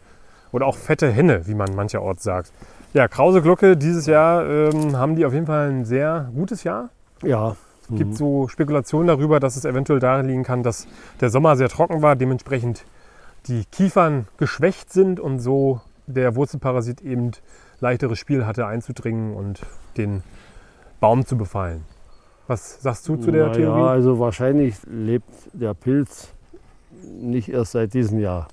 Oder 0.52 0.66
auch 0.66 0.76
fette 0.76 1.10
Henne, 1.10 1.48
wie 1.48 1.54
man 1.54 1.74
mancherorts 1.74 2.22
sagt. 2.22 2.52
Ja, 2.92 3.08
krause 3.08 3.42
Glucke, 3.42 3.76
dieses 3.76 4.06
Jahr 4.06 4.48
ähm, 4.48 4.96
haben 4.96 5.16
die 5.16 5.26
auf 5.26 5.32
jeden 5.32 5.46
Fall 5.46 5.68
ein 5.68 5.84
sehr 5.84 6.30
gutes 6.32 6.62
Jahr. 6.62 6.90
Ja, 7.24 7.56
Es 7.90 7.98
gibt 7.98 8.16
so 8.16 8.48
Spekulationen 8.48 9.08
darüber, 9.08 9.40
dass 9.40 9.56
es 9.56 9.64
eventuell 9.64 9.98
darin 9.98 10.26
liegen 10.26 10.42
kann, 10.42 10.62
dass 10.62 10.86
der 11.20 11.28
Sommer 11.28 11.56
sehr 11.56 11.68
trocken 11.68 12.00
war, 12.00 12.16
dementsprechend 12.16 12.84
die 13.46 13.64
Kiefern 13.70 14.26
geschwächt 14.38 14.90
sind 14.92 15.20
und 15.20 15.40
so 15.40 15.80
der 16.06 16.34
Wurzelparasit 16.34 17.02
eben 17.02 17.32
leichteres 17.80 18.18
Spiel 18.18 18.46
hatte 18.46 18.66
einzudringen 18.66 19.34
und 19.34 19.60
den 19.96 20.22
Baum 21.00 21.26
zu 21.26 21.36
befallen. 21.36 21.84
Was 22.46 22.82
sagst 22.82 23.06
du 23.08 23.16
zu 23.16 23.30
der 23.30 23.48
Na 23.48 23.52
Theorie? 23.52 23.80
Ja, 23.80 23.86
also 23.86 24.18
wahrscheinlich 24.18 24.76
lebt 24.86 25.30
der 25.52 25.74
Pilz 25.74 26.32
nicht 27.20 27.48
erst 27.48 27.72
seit 27.72 27.92
diesem 27.94 28.18
Jahr 28.18 28.48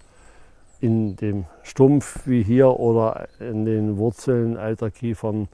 in 0.80 1.16
dem 1.16 1.46
Stumpf 1.64 2.22
wie 2.26 2.44
hier 2.44 2.80
oder 2.80 3.28
in 3.40 3.66
den 3.66 3.98
Wurzeln 3.98 4.58
alter 4.58 4.90
Kiefern. 4.90 5.48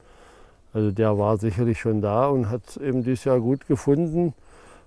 Also 0.72 0.90
der 0.90 1.18
war 1.18 1.38
sicherlich 1.38 1.80
schon 1.80 2.00
da 2.00 2.28
und 2.28 2.50
hat 2.50 2.76
eben 2.76 3.02
dieses 3.02 3.24
Jahr 3.24 3.40
gut 3.40 3.66
gefunden, 3.66 4.34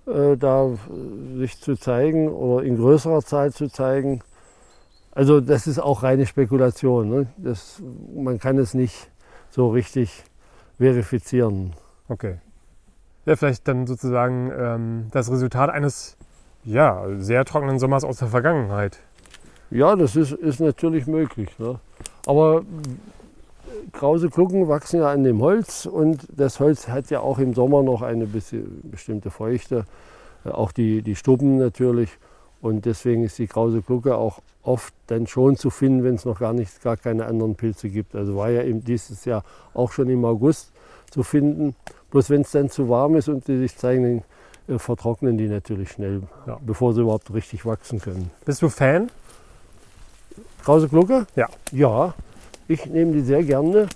äh, 0.05 0.37
da 0.37 0.67
äh, 0.67 1.37
sich 1.37 1.59
zu 1.59 1.75
zeigen 1.75 2.29
oder 2.29 2.63
in 2.63 2.77
größerer 2.77 3.21
Zahl 3.21 3.51
zu 3.51 3.67
zeigen. 3.67 4.21
Also 5.11 5.41
das 5.41 5.67
ist 5.67 5.79
auch 5.79 6.03
reine 6.03 6.25
Spekulation. 6.25 7.09
Ne? 7.09 7.27
Das, 7.37 7.81
man 8.15 8.39
kann 8.39 8.57
es 8.57 8.73
nicht 8.73 9.09
so 9.49 9.69
richtig 9.69 10.23
verifizieren. 10.77 11.73
Okay. 12.07 12.37
Ja, 13.25 13.35
vielleicht 13.35 13.67
dann 13.67 13.85
sozusagen 13.85 14.51
ähm, 14.57 15.07
das 15.11 15.29
Resultat 15.31 15.69
eines 15.69 16.17
ja, 16.63 17.05
sehr 17.17 17.45
trockenen 17.45 17.79
Sommers 17.79 18.03
aus 18.03 18.17
der 18.17 18.29
Vergangenheit. 18.29 18.99
Ja, 19.69 19.95
das 19.95 20.15
ist, 20.15 20.31
ist 20.31 20.59
natürlich 20.59 21.07
möglich. 21.07 21.49
Ne? 21.59 21.79
Aber 22.25 22.63
krause 23.91 24.29
Glucken 24.29 24.67
wachsen 24.67 24.99
ja 24.99 25.09
an 25.11 25.23
dem 25.23 25.41
Holz 25.41 25.85
und 25.85 26.27
das 26.35 26.59
Holz 26.59 26.87
hat 26.87 27.09
ja 27.09 27.19
auch 27.21 27.39
im 27.39 27.53
Sommer 27.53 27.83
noch 27.83 28.01
eine 28.01 28.27
bestimmte 28.27 29.29
Feuchte, 29.31 29.85
äh, 30.45 30.49
auch 30.49 30.71
die, 30.71 31.01
die 31.01 31.15
Stubben 31.15 31.57
natürlich. 31.57 32.09
Und 32.61 32.85
deswegen 32.85 33.23
ist 33.23 33.39
die 33.39 33.47
krause 33.47 33.81
Glucke 33.81 34.15
auch 34.15 34.39
oft 34.63 34.93
dann 35.07 35.25
schon 35.25 35.55
zu 35.55 35.71
finden, 35.71 36.03
wenn 36.03 36.15
es 36.15 36.25
noch 36.25 36.39
gar 36.39 36.53
nicht, 36.53 36.81
gar 36.83 36.95
keine 36.95 37.25
anderen 37.25 37.55
Pilze 37.55 37.89
gibt. 37.89 38.15
Also 38.15 38.35
war 38.35 38.49
ja 38.51 38.61
eben 38.61 38.83
dieses 38.83 39.25
Jahr 39.25 39.43
auch 39.73 39.91
schon 39.91 40.09
im 40.09 40.23
August 40.25 40.71
zu 41.09 41.23
finden. 41.23 41.75
Bloß 42.11 42.29
wenn 42.29 42.41
es 42.41 42.51
dann 42.51 42.69
zu 42.69 42.87
warm 42.87 43.15
ist 43.15 43.29
und 43.29 43.47
die 43.47 43.57
sich 43.57 43.75
zeigen, 43.77 44.23
dann 44.67 44.75
äh, 44.75 44.79
vertrocknen 44.79 45.37
die 45.37 45.47
natürlich 45.47 45.91
schnell, 45.91 46.21
Ja. 46.45 46.59
bevor 46.63 46.93
sie 46.93 47.01
überhaupt 47.01 47.33
richtig 47.33 47.65
wachsen 47.65 47.99
können. 47.99 48.29
Bist 48.45 48.61
du 48.61 48.69
Fan? 48.69 49.09
Krause 50.63 50.87
Glucke? 50.87 51.25
Ja. 51.35 51.49
Ja, 51.71 52.13
ich 52.67 52.85
nehme 52.85 53.13
die 53.13 53.21
sehr 53.21 53.43
gerne. 53.43 53.87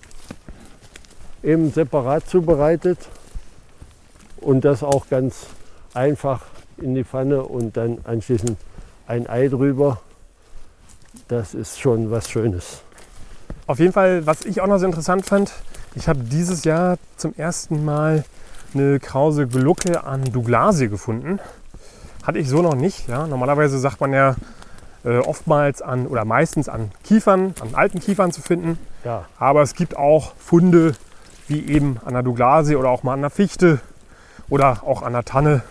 Eben 1.43 1.71
separat 1.71 2.27
zubereitet 2.27 2.97
und 4.37 4.65
das 4.65 4.83
auch 4.83 5.09
ganz 5.09 5.47
einfach 5.93 6.41
in 6.77 6.95
die 6.95 7.03
Pfanne 7.03 7.43
und 7.43 7.77
dann 7.77 7.99
anschließend 8.03 8.57
ein 9.07 9.27
Ei 9.27 9.47
drüber. 9.47 10.01
Das 11.27 11.53
ist 11.53 11.79
schon 11.79 12.11
was 12.11 12.29
Schönes. 12.29 12.81
Auf 13.67 13.79
jeden 13.79 13.93
Fall, 13.93 14.25
was 14.25 14.41
ich 14.41 14.61
auch 14.61 14.67
noch 14.67 14.77
sehr 14.77 14.89
interessant 14.89 15.25
fand, 15.25 15.51
ich 15.95 16.07
habe 16.07 16.19
dieses 16.19 16.63
Jahr 16.65 16.97
zum 17.15 17.33
ersten 17.35 17.85
Mal 17.85 18.25
eine 18.73 18.99
krause 18.99 19.47
Glucke 19.47 20.03
an 20.03 20.23
Douglasie 20.25 20.89
gefunden. 20.89 21.39
Hatte 22.23 22.39
ich 22.39 22.49
so 22.49 22.61
noch 22.61 22.75
nicht. 22.75 23.07
Ja. 23.07 23.27
Normalerweise 23.27 23.79
sagt 23.79 24.01
man 24.01 24.11
ja 24.13 24.35
äh, 25.05 25.19
oftmals 25.19 25.81
an 25.81 26.07
oder 26.07 26.25
meistens 26.25 26.67
an 26.67 26.91
Kiefern, 27.03 27.53
an 27.61 27.75
alten 27.75 27.99
Kiefern 27.99 28.31
zu 28.31 28.41
finden. 28.41 28.77
Ja, 29.03 29.25
Aber 29.39 29.61
es 29.61 29.75
gibt 29.75 29.95
auch 29.97 30.33
Funde 30.37 30.93
wie 31.47 31.63
eben 31.67 31.99
an 32.03 32.13
der 32.13 32.23
Douglasie 32.23 32.75
oder 32.75 32.89
auch 32.89 33.03
mal 33.03 33.13
an 33.13 33.21
der 33.21 33.29
Fichte 33.29 33.79
oder 34.49 34.81
auch 34.83 35.03
an 35.03 35.13
der 35.13 35.23
Tanne. 35.23 35.61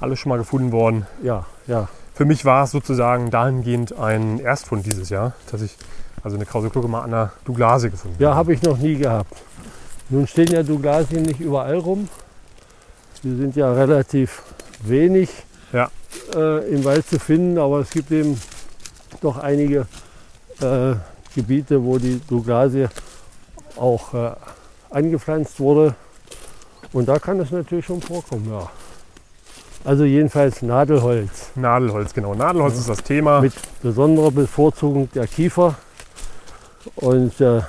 Alles 0.00 0.18
schon 0.20 0.30
mal 0.30 0.38
gefunden 0.38 0.72
worden. 0.72 1.06
ja, 1.22 1.44
ja. 1.66 1.88
Für 2.14 2.24
mich 2.26 2.44
war 2.44 2.64
es 2.64 2.70
sozusagen 2.72 3.30
dahingehend 3.30 3.98
ein 3.98 4.38
Erstfund 4.38 4.84
dieses 4.84 5.08
Jahr, 5.08 5.32
dass 5.50 5.62
ich 5.62 5.76
also 6.22 6.36
eine 6.36 6.44
krause 6.44 6.68
Glucke 6.68 6.86
mal 6.86 7.00
an 7.02 7.10
der 7.10 7.32
Douglasie 7.46 7.88
gefunden 7.90 8.16
Ja, 8.22 8.34
habe 8.34 8.52
ich 8.52 8.62
noch 8.62 8.76
nie 8.76 8.96
gehabt. 8.96 9.32
Nun 10.10 10.26
stehen 10.26 10.48
ja 10.52 10.62
Douglasien 10.62 11.22
nicht 11.22 11.40
überall 11.40 11.78
rum. 11.78 12.08
Die 13.22 13.34
sind 13.34 13.56
ja 13.56 13.72
relativ 13.72 14.42
wenig 14.84 15.30
Ja. 15.72 15.88
äh, 16.34 16.68
im 16.72 16.84
Wald 16.84 17.08
zu 17.08 17.18
finden, 17.18 17.58
aber 17.58 17.80
es 17.80 17.90
gibt 17.90 18.10
eben 18.10 18.38
doch 19.22 19.38
einige 19.38 19.86
äh, 20.60 20.94
Gebiete, 21.34 21.82
wo 21.82 21.98
die 21.98 22.20
Douglasie 22.28 22.88
auch 23.76 24.14
äh, 24.14 24.32
angepflanzt 24.90 25.58
wurde. 25.60 25.94
Und 26.92 27.08
da 27.08 27.18
kann 27.18 27.40
es 27.40 27.50
natürlich 27.50 27.86
schon 27.86 28.02
vorkommen, 28.02 28.48
ja. 28.50 28.68
Also 29.84 30.04
jedenfalls 30.04 30.62
Nadelholz 30.62 31.50
Nadelholz, 31.56 32.14
genau. 32.14 32.34
Nadelholz 32.34 32.78
ist 32.78 32.88
das 32.88 33.02
Thema. 33.02 33.40
mit 33.40 33.54
besonderer 33.82 34.30
Bevorzugung 34.30 35.10
der 35.12 35.26
Kiefer. 35.26 35.74
Und 36.96 37.40
äh, 37.40 37.62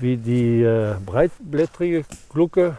wie 0.00 0.16
die 0.16 0.62
äh, 0.62 0.94
breitblättrige 1.04 2.04
Glucke, 2.32 2.76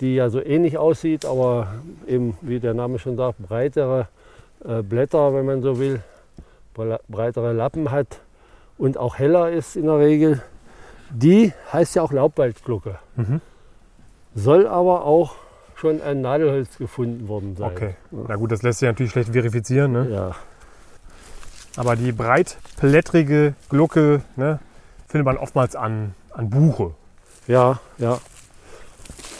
die 0.00 0.16
ja 0.16 0.30
so 0.30 0.40
ähnlich 0.40 0.78
aussieht, 0.78 1.24
aber 1.24 1.74
eben, 2.06 2.36
wie 2.42 2.60
der 2.60 2.74
Name 2.74 2.98
schon 2.98 3.16
sagt, 3.16 3.38
breitere 3.38 4.08
äh, 4.64 4.82
Blätter, 4.82 5.34
wenn 5.34 5.46
man 5.46 5.62
so 5.62 5.78
will, 5.78 6.02
bre- 6.76 7.00
breitere 7.08 7.52
Lappen 7.52 7.90
hat 7.90 8.20
und 8.78 8.96
auch 8.98 9.18
heller 9.18 9.50
ist 9.50 9.76
in 9.76 9.86
der 9.86 9.98
Regel. 9.98 10.42
Die 11.10 11.52
heißt 11.72 11.94
ja 11.96 12.02
auch 12.02 12.12
Laubwaldglucke. 12.12 12.98
Mhm. 13.16 13.40
Soll 14.34 14.66
aber 14.66 15.04
auch 15.04 15.34
schon 15.76 16.00
ein 16.00 16.20
Nadelholz 16.22 16.78
gefunden 16.78 17.28
worden 17.28 17.56
sein. 17.56 17.70
Okay. 17.70 17.94
Na 18.10 18.36
gut, 18.36 18.50
das 18.52 18.62
lässt 18.62 18.78
sich 18.78 18.86
natürlich 18.88 19.12
schlecht 19.12 19.30
verifizieren. 19.32 19.92
Ne? 19.92 20.08
Ja, 20.10 20.34
Aber 21.76 21.96
die 21.96 22.12
breitblättrige 22.12 23.54
Glucke 23.68 24.22
ne, 24.36 24.58
findet 25.08 25.26
man 25.26 25.36
oftmals 25.36 25.76
an, 25.76 26.14
an 26.32 26.48
Buche. 26.50 26.92
Ja, 27.46 27.80
ja. 27.98 28.18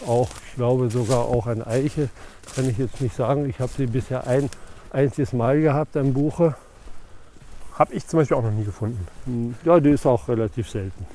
Auch, 0.06 0.28
ich 0.48 0.56
glaube 0.56 0.90
sogar 0.90 1.20
auch 1.20 1.46
an 1.46 1.62
Eiche, 1.62 2.08
kann 2.54 2.68
ich 2.68 2.76
jetzt 2.76 3.00
nicht 3.00 3.14
sagen. 3.14 3.48
Ich 3.48 3.60
habe 3.60 3.70
sie 3.74 3.86
bisher 3.86 4.26
ein 4.26 4.50
einziges 4.92 5.32
Mal 5.32 5.60
gehabt 5.60 5.96
an 5.96 6.12
Buche. 6.14 6.54
Habe 7.78 7.94
ich 7.94 8.06
zum 8.06 8.18
Beispiel 8.20 8.36
auch 8.36 8.42
noch 8.42 8.50
nie 8.52 8.64
gefunden. 8.64 9.06
Hm, 9.24 9.54
Ja, 9.64 9.80
die 9.80 9.90
ist 9.90 10.06
auch 10.06 10.28
relativ 10.28 10.68
selten. 10.68 11.06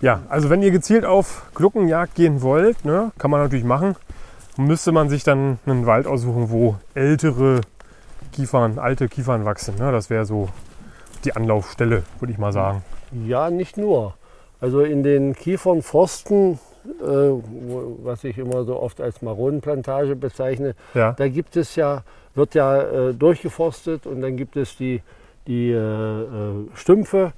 Ja, 0.00 0.20
also 0.28 0.50
wenn 0.50 0.62
ihr 0.62 0.70
gezielt 0.70 1.04
auf 1.04 1.50
Gluckenjagd 1.54 2.14
gehen 2.14 2.42
wollt, 2.42 2.84
ne, 2.84 3.12
kann 3.18 3.30
man 3.30 3.40
natürlich 3.42 3.64
machen. 3.64 3.96
Müsste 4.58 4.92
man 4.92 5.08
sich 5.08 5.24
dann 5.24 5.58
einen 5.66 5.86
Wald 5.86 6.06
aussuchen, 6.06 6.50
wo 6.50 6.76
ältere 6.94 7.60
Kiefern, 8.32 8.78
alte 8.78 9.08
Kiefern 9.08 9.44
wachsen. 9.44 9.76
Ne? 9.76 9.92
Das 9.92 10.08
wäre 10.10 10.24
so 10.24 10.48
die 11.24 11.34
Anlaufstelle, 11.36 12.02
würde 12.20 12.32
ich 12.32 12.38
mal 12.38 12.52
sagen. 12.52 12.82
Ja, 13.26 13.50
nicht 13.50 13.76
nur. 13.76 14.14
Also 14.60 14.80
in 14.80 15.02
den 15.02 15.34
Kiefernforsten, 15.34 16.58
äh, 17.00 17.04
was 18.02 18.24
ich 18.24 18.38
immer 18.38 18.64
so 18.64 18.80
oft 18.80 19.00
als 19.00 19.20
Maronenplantage 19.22 20.16
bezeichne, 20.16 20.74
Ja, 20.94 21.12
da 21.12 21.28
gibt 21.28 21.56
es 21.56 21.76
ja, 21.76 22.02
wird 22.36 22.54
ja 22.54 22.80
äh, 22.82 23.14
durchgeforstet 23.14 24.06
und 24.06 24.20
dann 24.20 24.36
gibt 24.36 24.56
es 24.56 24.76
die, 24.76 25.02
die 25.46 25.70
äh, 25.70 25.76
äh, 25.76 26.26
Stümpfe 26.74 27.32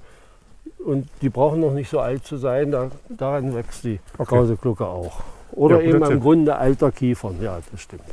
und 0.85 1.07
die 1.21 1.29
brauchen 1.29 1.61
noch 1.61 1.73
nicht 1.73 1.89
so 1.89 1.99
alt 1.99 2.25
zu 2.25 2.37
sein, 2.37 2.71
da, 2.71 2.91
daran 3.09 3.55
wächst 3.55 3.83
die 3.83 3.99
Okay. 4.17 4.35
Krause 4.35 4.55
Glucke 4.55 4.85
auch. 4.85 5.21
Oder 5.51 5.81
Ja, 5.81 5.89
eben 5.89 6.03
am 6.03 6.11
Tipp. 6.13 6.21
Grunde 6.21 6.55
alter 6.55 6.91
Kiefern, 6.91 7.41
ja, 7.41 7.59
das 7.71 7.81
stimmt. 7.81 8.03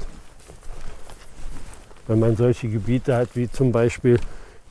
Wenn 2.07 2.19
man 2.21 2.37
solche 2.37 2.69
Gebiete 2.69 3.17
hat, 3.17 3.31
wie 3.35 3.51
zum 3.51 3.73
Beispiel, 3.73 4.19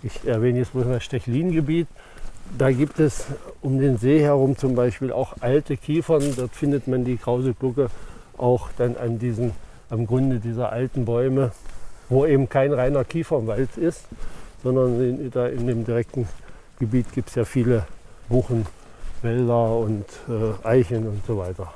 ich 0.03 0.25
erwähne 0.25 0.59
jetzt 0.59 0.71
bloß 0.73 0.85
mal 0.85 1.01
Stechlin-Gebiet, 1.01 1.87
da 2.57 2.71
gibt 2.71 2.99
es 2.99 3.25
um 3.61 3.79
den 3.79 3.97
See 3.97 4.19
herum 4.21 4.55
zum 4.57 4.75
Beispiel 4.75 5.11
auch 5.11 5.33
alte 5.41 5.75
Kiefern. 5.77 6.23
Dort 6.37 6.51
findet 6.51 6.87
man 6.87 7.03
die 7.03 7.17
Krause 7.17 7.53
Glucke 7.53 7.89
auch 8.37 8.69
dann 8.77 8.95
an 8.97 9.19
diesen, 9.19 9.51
am 9.89 10.05
Grunde 10.05 10.39
dieser 10.39 10.71
alten 10.71 11.05
Bäume, 11.05 11.51
wo 12.09 12.25
eben 12.25 12.49
kein 12.49 12.73
reiner 12.73 13.03
Kiefernwald 13.03 13.77
ist, 13.77 14.05
sondern 14.63 14.99
in, 15.01 15.31
da 15.31 15.47
in 15.47 15.67
dem 15.67 15.85
direkten 15.85 16.27
Gebiet 16.79 17.11
gibt 17.13 17.29
es 17.29 17.35
ja 17.35 17.45
viele 17.45 17.85
Buchen, 18.29 18.65
Wälder 19.21 19.77
und 19.77 20.05
äh, 20.27 20.67
Eichen 20.67 21.07
und 21.07 21.25
so 21.25 21.37
weiter. 21.37 21.73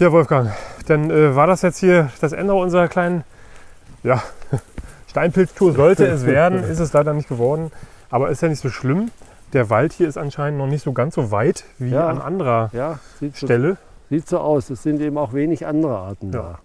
ja 0.00 0.12
Wolfgang, 0.12 0.52
dann 0.86 1.10
äh, 1.10 1.34
war 1.34 1.46
das 1.46 1.62
jetzt 1.62 1.78
hier 1.78 2.10
das 2.20 2.32
Ende 2.32 2.54
unserer 2.54 2.88
kleinen 2.88 3.24
ja, 4.02 4.22
Steinpilztour. 5.08 5.72
Sollte 5.72 6.06
es 6.06 6.24
werden, 6.24 6.62
ist 6.70 6.78
es 6.78 6.92
leider 6.92 7.14
nicht 7.14 7.28
geworden. 7.28 7.70
Aber 8.10 8.30
ist 8.30 8.42
ja 8.42 8.48
nicht 8.48 8.60
so 8.60 8.70
schlimm. 8.70 9.10
Der 9.52 9.70
Wald 9.70 9.92
hier 9.92 10.08
ist 10.08 10.18
anscheinend 10.18 10.58
noch 10.58 10.66
nicht 10.66 10.82
so 10.82 10.92
ganz 10.92 11.14
so 11.14 11.30
weit 11.30 11.64
wie 11.78 11.90
Ja. 11.90 12.08
an 12.08 12.20
anderer 12.20 12.70
Ja, 12.72 12.98
sieht 13.18 13.36
so, 13.36 13.46
Stelle. 13.46 13.76
sieht 14.10 14.28
so 14.28 14.38
aus. 14.38 14.68
Es 14.70 14.82
sind 14.82 15.00
eben 15.00 15.16
auch 15.16 15.32
wenig 15.32 15.66
andere 15.66 15.96
Arten 15.98 16.32
Ja. 16.32 16.40
da. 16.42 16.58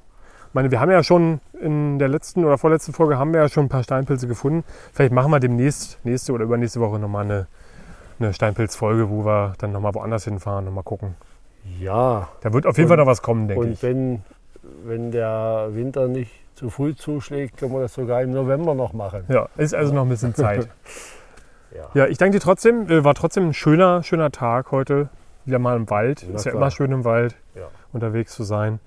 Ich 0.50 0.54
meine, 0.54 0.69
wir 0.69 0.80
haben 0.80 0.91
ja 0.91 1.02
schon 1.02 1.39
in 1.60 1.98
der 1.98 2.10
letzten 2.10 2.46
oder 2.46 2.58
vorletzten 2.60 2.93
Folge 2.93 3.17
haben 3.17 3.34
wir 3.34 3.41
ja 3.41 3.50
schon 3.50 3.65
ein 3.65 3.69
paar 3.69 3.84
Steinpilze 3.84 4.28
gefunden. 4.28 4.63
Vielleicht 4.91 5.12
machen 5.13 5.32
wir 5.32 5.39
demnächst, 5.39 5.98
nächste 6.04 6.34
oder 6.34 6.43
übernächste 6.43 6.80
Woche 6.80 7.00
nochmal 7.00 7.24
eine, 7.26 7.48
eine 8.19 8.34
Steinpilzfolge, 8.34 9.10
wo 9.10 9.26
wir 9.26 9.54
dann 9.58 9.72
nochmal 9.72 9.96
woanders 9.96 10.26
hinfahren 10.26 10.67
und 10.67 10.76
mal 10.76 10.84
gucken. 10.84 11.15
Ja, 11.80 12.28
Da 12.41 12.54
wird 12.54 12.67
auf 12.67 12.78
jeden 12.78 12.86
Und- 12.86 12.89
Fall 12.89 12.98
noch 12.98 13.10
was 13.10 13.22
kommen, 13.22 13.48
denke 13.48 13.63
und 13.65 13.72
ich. 13.74 13.82
wenn, 13.84 14.22
wenn 14.84 15.12
der 15.12 15.69
Winter 15.72 16.08
nicht 16.08 16.32
zu 16.54 16.69
früh 16.69 16.93
zuschlägt, 16.93 17.58
können 17.58 17.72
wir 17.74 17.80
das 17.82 17.93
sogar 17.96 18.22
im 18.22 18.32
November 18.32 18.76
noch 18.76 18.93
machen. 18.93 19.24
Ja, 19.30 19.48
ist 19.58 19.74
also 19.74 19.91
noch 19.93 20.04
ein 20.04 20.10
bisschen 20.10 20.36
Zeit. 20.36 20.67
Ja. 21.76 21.90
Ja, 21.94 22.08
ich 22.08 22.18
danke 22.18 22.38
dir 22.38 22.44
trotzdem. 22.44 22.90
Äh, 22.90 23.04
War 23.04 23.14
trotzdem 23.16 23.50
ein 23.50 23.54
schöner, 23.54 24.04
schöner 24.04 24.32
Tag 24.32 24.72
heute. 24.72 25.10
Wieder 25.46 25.60
mal 25.60 25.76
im 25.76 25.90
Wald. 25.90 26.26
Na 26.30 26.36
ist 26.36 26.46
ja 26.46 26.52
klar. 26.52 26.62
immer 26.62 26.72
schön 26.72 26.92
im 26.92 27.04
Wald 27.04 27.36
Ja. 27.56 27.68
unterwegs 27.92 28.34
zu 28.34 28.44
sein. 28.44 28.80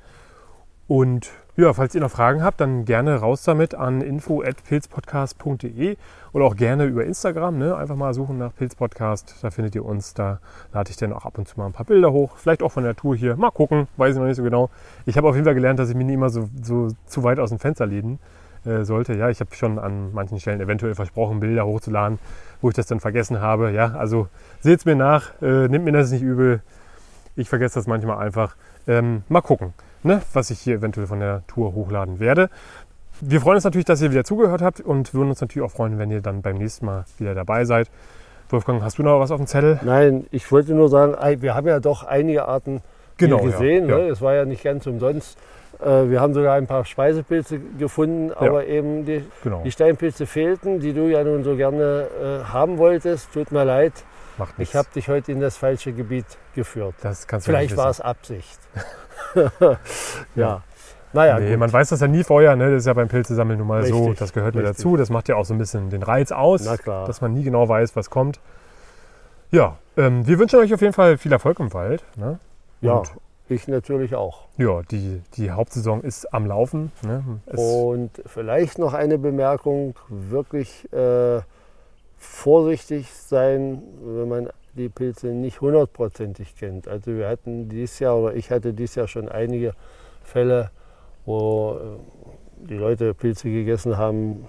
Und 0.88 1.31
ja, 1.57 1.72
falls 1.72 1.94
ihr 1.94 2.01
noch 2.01 2.11
Fragen 2.11 2.42
habt, 2.44 2.61
dann 2.61 2.85
gerne 2.85 3.16
raus 3.16 3.42
damit 3.42 3.75
an 3.75 4.03
info.pilzpodcast.de 4.03 5.96
oder 6.33 6.44
auch 6.44 6.55
gerne 6.57 6.85
über 6.85 7.05
Instagram. 7.05 7.59
Ne? 7.59 7.75
Einfach 7.77 7.96
mal 7.96 8.14
suchen 8.14 8.38
nach 8.38 8.55
Pilzpodcast. 8.55 9.37
Da 9.42 9.51
findet 9.51 9.75
ihr 9.75 9.85
uns. 9.85 10.14
Da 10.14 10.38
lade 10.72 10.90
ich 10.90 10.96
dann 10.96 11.12
auch 11.12 11.25
ab 11.25 11.38
und 11.38 11.49
zu 11.49 11.59
mal 11.59 11.66
ein 11.66 11.72
paar 11.72 11.87
Bilder 11.87 12.12
hoch. 12.12 12.37
Vielleicht 12.37 12.62
auch 12.62 12.70
von 12.72 12.85
der 12.85 12.94
Tour 12.94 13.16
hier. 13.16 13.37
Mal 13.37 13.51
gucken. 13.51 13.88
Weiß 13.96 14.14
ich 14.14 14.18
noch 14.20 14.27
nicht 14.27 14.37
so 14.37 14.42
genau. 14.42 14.70
Ich 15.07 15.16
habe 15.16 15.29
auf 15.29 15.35
jeden 15.35 15.44
Fall 15.44 15.55
gelernt, 15.55 15.79
dass 15.79 15.88
ich 15.88 15.96
mich 15.96 16.07
nicht 16.07 16.14
immer 16.14 16.31
so, 16.31 16.49
so 16.62 16.88
zu 17.07 17.25
weit 17.25 17.38
aus 17.40 17.49
dem 17.51 17.59
Fenster 17.59 17.87
lehnen 17.87 18.18
äh, 18.64 18.85
sollte. 18.85 19.14
Ja, 19.14 19.29
ich 19.31 19.40
habe 19.40 19.55
schon 19.55 19.79
an 19.79 20.12
manchen 20.12 20.38
Stellen 20.38 20.61
eventuell 20.61 20.94
versprochen, 20.94 21.40
Bilder 21.40 21.64
hochzuladen, 21.66 22.18
wo 22.61 22.69
ich 22.69 22.75
das 22.75 22.87
dann 22.87 23.01
vergessen 23.01 23.40
habe. 23.40 23.73
Ja, 23.73 23.95
also 23.95 24.29
seht 24.61 24.81
es 24.81 24.85
mir 24.85 24.97
nach, 24.97 25.31
äh, 25.42 25.69
nehmt 25.69 25.85
mir 25.85 25.92
das 25.92 26.11
nicht 26.11 26.23
übel. 26.23 26.62
Ich 27.37 27.49
vergesse 27.49 27.77
das 27.77 27.87
manchmal 27.87 28.19
einfach. 28.19 28.57
Ähm, 28.88 29.23
mal 29.29 29.42
gucken, 29.42 29.75
ne, 30.03 30.23
was 30.33 30.51
ich 30.51 30.61
hier 30.61 30.77
eventuell 30.77 31.07
von 31.07 31.21
der 31.21 31.42
Tour 31.47 31.75
hochladen 31.75 32.21
werde. 32.21 32.49
Wir 33.21 33.40
freuen 33.40 33.57
uns 33.57 33.64
natürlich, 33.64 33.87
dass 33.87 34.03
ihr 34.03 34.11
wieder 34.11 34.25
zugehört 34.25 34.62
habt 34.62 34.81
und 34.81 35.14
würden 35.14 35.31
uns 35.31 35.40
natürlich 35.40 35.66
auch 35.66 35.75
freuen, 35.75 35.99
wenn 35.99 36.11
ihr 36.11 36.21
dann 36.21 36.42
beim 36.42 36.57
nächsten 36.57 36.87
Mal 36.87 37.05
wieder 37.19 37.35
dabei 37.35 37.64
seid. 37.64 37.90
Wolfgang, 38.51 38.83
hast 38.83 38.99
du 38.99 39.03
noch 39.03 39.19
was 39.19 39.31
auf 39.31 39.38
dem 39.38 39.47
Zettel? 39.47 39.81
Nein, 39.83 40.27
ich 40.31 40.53
wollte 40.53 40.75
nur 40.75 40.88
sagen, 40.88 41.16
wir 41.42 41.55
haben 41.55 41.66
ja 41.66 41.81
doch 41.81 42.05
einige 42.05 42.47
Arten 42.47 42.83
Genau, 43.18 43.40
hier 43.40 43.50
ja, 43.50 43.59
gesehen. 43.59 43.88
ja. 43.88 43.98
Ne? 43.98 44.02
Es 44.09 44.20
war 44.20 44.35
ja 44.35 44.44
nicht 44.44 44.62
ganz 44.62 44.87
umsonst. 44.87 45.38
Äh, 45.81 46.09
Wir 46.09 46.20
haben 46.20 46.35
sogar 46.35 46.55
ein 46.55 46.66
paar 46.66 46.85
Speisepilze 46.85 47.59
gefunden, 47.79 48.33
aber 48.33 48.66
eben 48.66 49.05
die, 49.05 49.24
Genau, 49.42 49.62
die 49.62 49.70
Steinpilze 49.70 50.26
fehlten, 50.26 50.81
die 50.81 50.92
du 50.92 51.09
ja 51.09 51.22
nun 51.24 51.44
so 51.44 51.57
gerne 51.57 52.07
äh, 52.20 52.44
haben 52.44 52.79
wolltest. 52.79 53.33
Tut 53.33 53.52
mir 53.52 53.64
leid, 53.64 53.92
macht 54.38 54.59
nichts. 54.59 54.72
ich 54.72 54.79
habe 54.79 54.88
dich 54.94 55.09
heute 55.09 55.33
in 55.33 55.40
das 55.40 55.57
falsche 55.57 55.92
Gebiet 55.92 56.26
geführt. 56.55 56.94
das 57.02 57.26
kannst 57.26 57.46
du 57.46 57.50
Vielleicht 57.52 57.70
nicht 57.70 57.79
war 57.79 57.90
es 57.90 58.00
Absicht. 58.00 58.59
ja. 60.35 60.62
Naja, 61.12 61.38
nee, 61.38 61.57
man 61.57 61.72
weiß 61.72 61.88
das 61.90 62.00
ja 62.00 62.09
nie 62.09 62.24
vorher, 62.24 62.57
ne? 62.57 62.72
das 62.72 62.81
ist 62.83 62.87
ja 62.87 62.92
beim 62.92 63.09
Pilzesammeln 63.09 63.59
nun 63.59 63.68
mal 63.68 63.85
so, 63.87 64.00
Richtig, 64.00 64.18
das 64.18 64.33
gehört 64.35 64.55
mir 64.55 64.62
richtig. 64.62 64.76
dazu, 64.79 64.96
das 64.96 65.09
macht 65.09 65.29
ja 65.29 65.37
auch 65.37 65.46
so 65.46 65.55
ein 65.55 65.59
bisschen 65.59 65.88
den 65.88 66.02
Reiz 66.02 66.31
aus, 66.31 66.64
dass 66.85 67.20
man 67.22 67.33
nie 67.33 67.42
genau 67.42 67.68
weiß, 67.68 67.96
was 67.96 68.11
kommt. 68.11 68.38
Ja, 69.50 69.79
ähm, 69.96 70.26
wir 70.26 70.38
wünschen 70.38 70.59
euch 70.59 70.74
auf 70.74 70.81
jeden 70.83 70.92
Fall 70.92 71.16
viel 71.16 71.33
Erfolg 71.33 71.59
im 71.61 71.72
Wald. 71.72 72.05
Ne? 72.16 72.38
Ja, 72.87 72.99
Und 72.99 73.12
ich 73.49 73.68
natürlich 73.68 74.14
auch. 74.14 74.49
ja, 74.57 74.83
die, 74.83 75.22
die 75.37 75.51
Hauptsaison 75.51 76.03
ist 76.03 76.33
am 76.33 76.46
Laufen. 76.46 76.90
Ne? 77.03 77.40
Und 77.46 78.11
vielleicht 78.27 78.79
noch 78.79 78.94
eine 78.94 79.18
Bemerkung, 79.18 79.94
wirklich 80.09 80.92
äh, 80.92 81.40
vorsichtig 82.16 83.12
sein, 83.12 83.83
wenn 84.03 84.29
man 84.29 84.51
die 84.75 84.88
Pilze 84.88 85.29
nicht 85.29 85.61
hundertprozentig 85.61 86.57
kennt. 86.57 86.88
Also 86.88 87.12
wir 87.12 87.29
hatten 87.29 87.68
dieses 87.68 87.99
Jahr 87.99 88.16
oder 88.16 88.35
ich 88.35 88.51
hatte 88.51 88.75
dieses 88.75 88.96
Jahr 88.96 89.09
schon 89.09 89.29
einige 89.29 89.75
Fälle, 90.22 90.70
wo 91.25 91.77
äh, 91.77 92.68
die 92.68 92.75
Leute 92.75 93.14
Pilze 93.14 93.51
gegessen 93.51 93.96
haben, 93.96 94.49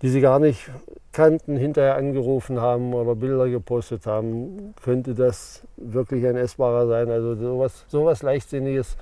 die 0.00 0.08
sie 0.08 0.20
gar 0.20 0.38
nicht 0.38 0.70
kannten, 1.12 1.56
hinterher 1.56 1.96
angerufen 1.96 2.60
haben 2.60 2.94
oder 2.94 3.14
Bilder 3.14 3.48
gepostet 3.48 4.06
haben, 4.06 4.74
könnte 4.82 5.14
das 5.14 5.62
wirklich 5.84 6.26
ein 6.26 6.36
essbarer 6.36 6.86
sein. 6.86 7.10
Also 7.10 7.34
sowas, 7.34 7.84
sowas 7.88 8.22
Leichtsinniges 8.22 8.96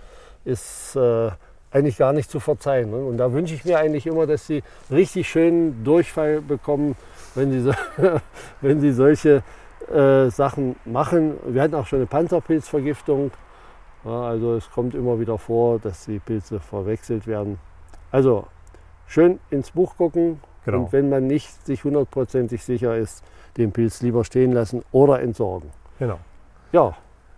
ist 0.44 0.96
äh, 0.96 1.30
eigentlich 1.70 1.96
gar 1.98 2.12
nicht 2.12 2.30
zu 2.30 2.40
verzeihen. 2.40 2.90
Ne? 2.90 2.96
Und 2.96 3.18
da 3.18 3.32
wünsche 3.32 3.54
ich 3.54 3.64
mir 3.64 3.78
eigentlich 3.78 4.06
immer, 4.06 4.26
dass 4.26 4.46
sie 4.46 4.62
richtig 4.90 5.28
schönen 5.28 5.84
Durchfall 5.84 6.40
bekommen, 6.40 6.96
wenn 7.34 7.50
sie, 7.52 7.60
so, 7.60 7.72
wenn 8.60 8.80
sie 8.80 8.92
solche 8.92 9.42
äh, 9.92 10.30
Sachen 10.30 10.76
machen. 10.84 11.34
Wir 11.46 11.62
hatten 11.62 11.74
auch 11.74 11.86
schon 11.86 11.98
eine 12.00 12.06
Panzerpilzvergiftung. 12.06 13.30
Ja, 14.04 14.22
also 14.22 14.54
es 14.54 14.70
kommt 14.70 14.94
immer 14.94 15.20
wieder 15.20 15.36
vor, 15.38 15.78
dass 15.78 16.06
die 16.06 16.18
Pilze 16.18 16.58
verwechselt 16.60 17.26
werden. 17.26 17.58
Also 18.10 18.46
schön 19.06 19.38
ins 19.50 19.70
Buch 19.70 19.96
gucken 19.96 20.40
Genau. 20.64 20.80
und 20.84 20.92
wenn 20.92 21.08
man 21.08 21.26
nicht 21.26 21.64
sich 21.66 21.84
hundertprozentig 21.84 22.62
sicher 22.62 22.94
ist, 22.96 23.24
den 23.56 23.72
Pilz 23.72 24.02
lieber 24.02 24.24
stehen 24.24 24.52
lassen 24.52 24.82
oder 24.92 25.20
entsorgen. 25.20 25.70
genau. 25.98 26.18
Ja, 26.72 26.94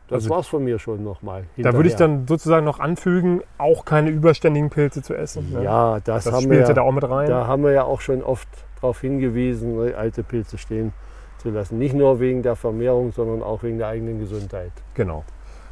das 0.08 0.24
Also- 0.24 0.30
war's 0.30 0.46
von 0.46 0.64
mir 0.64 0.78
schon 0.78 1.02
nochmal. 1.02 1.44
Da 1.56 1.72
würde 1.74 1.88
ich 1.88 1.96
dann 1.96 2.26
sozusagen 2.26 2.64
noch 2.64 2.80
anfügen, 2.80 3.42
auch 3.58 3.84
keine 3.84 4.10
überständigen 4.10 4.68
Pilze 4.70 5.02
zu 5.02 5.14
essen. 5.14 5.52
ne? 5.52 5.64
Ja, 5.64 6.00
das, 6.00 6.24
das 6.24 6.34
haben 6.34 6.50
wir 6.50 6.60
ja 6.60 6.72
da 6.72 6.82
auch 6.82 6.92
mit 6.92 7.08
rein. 7.08 7.28
da 7.28 7.46
haben 7.46 7.64
wir 7.64 7.72
ja 7.72 7.84
auch 7.84 8.00
schon 8.00 8.22
oft 8.22 8.48
darauf 8.80 9.00
hingewiesen, 9.00 9.76
ne, 9.76 9.94
alte 9.94 10.22
Pilze 10.22 10.58
stehen 10.58 10.92
zu 11.38 11.50
lassen. 11.50 11.78
Nicht 11.78 11.94
nur 11.94 12.20
wegen 12.20 12.42
der 12.42 12.56
Vermehrung, 12.56 13.12
sondern 13.12 13.42
auch 13.42 13.62
wegen 13.62 13.78
der 13.78 13.88
eigenen 13.88 14.18
Gesundheit. 14.18 14.72
Genau. 14.94 15.24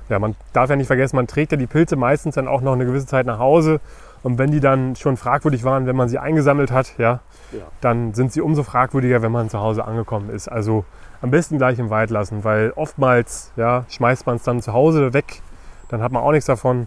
Ja, 0.08 0.18
man 0.18 0.34
darf 0.52 0.70
ja 0.70 0.76
nicht 0.76 0.88
vergessen, 0.88 1.16
man 1.16 1.26
trägt 1.28 1.52
ja 1.52 1.58
die 1.58 1.66
Pilze 1.68 1.94
meistens 1.96 2.34
dann 2.34 2.48
auch 2.48 2.62
noch 2.62 2.72
eine 2.72 2.84
gewisse 2.86 3.06
Zeit 3.06 3.26
nach 3.26 3.38
Hause. 3.38 3.80
Und 4.22 4.38
wenn 4.38 4.50
die 4.50 4.60
dann 4.60 4.96
schon 4.96 5.16
fragwürdig 5.16 5.64
waren, 5.64 5.86
wenn 5.86 5.96
man 5.96 6.08
sie 6.08 6.18
eingesammelt 6.18 6.70
hat, 6.70 6.98
ja, 6.98 7.20
Ja. 7.52 7.60
dann 7.80 8.12
sind 8.14 8.32
sie 8.32 8.40
umso 8.42 8.62
fragwürdiger, 8.62 9.22
wenn 9.22 9.32
man 9.32 9.48
zu 9.48 9.58
Hause 9.60 9.84
angekommen 9.84 10.28
ist. 10.30 10.48
Also 10.48 10.84
am 11.22 11.30
besten 11.30 11.58
gleich 11.58 11.78
im 11.78 11.90
Wald 11.90 12.10
lassen, 12.10 12.44
weil 12.44 12.72
oftmals 12.76 13.50
ja, 13.56 13.84
schmeißt 13.88 14.26
man 14.26 14.36
es 14.36 14.42
dann 14.42 14.60
zu 14.62 14.72
Hause 14.72 15.12
weg, 15.14 15.40
dann 15.88 16.02
hat 16.02 16.12
man 16.12 16.22
auch 16.22 16.32
nichts 16.32 16.46
davon. 16.46 16.86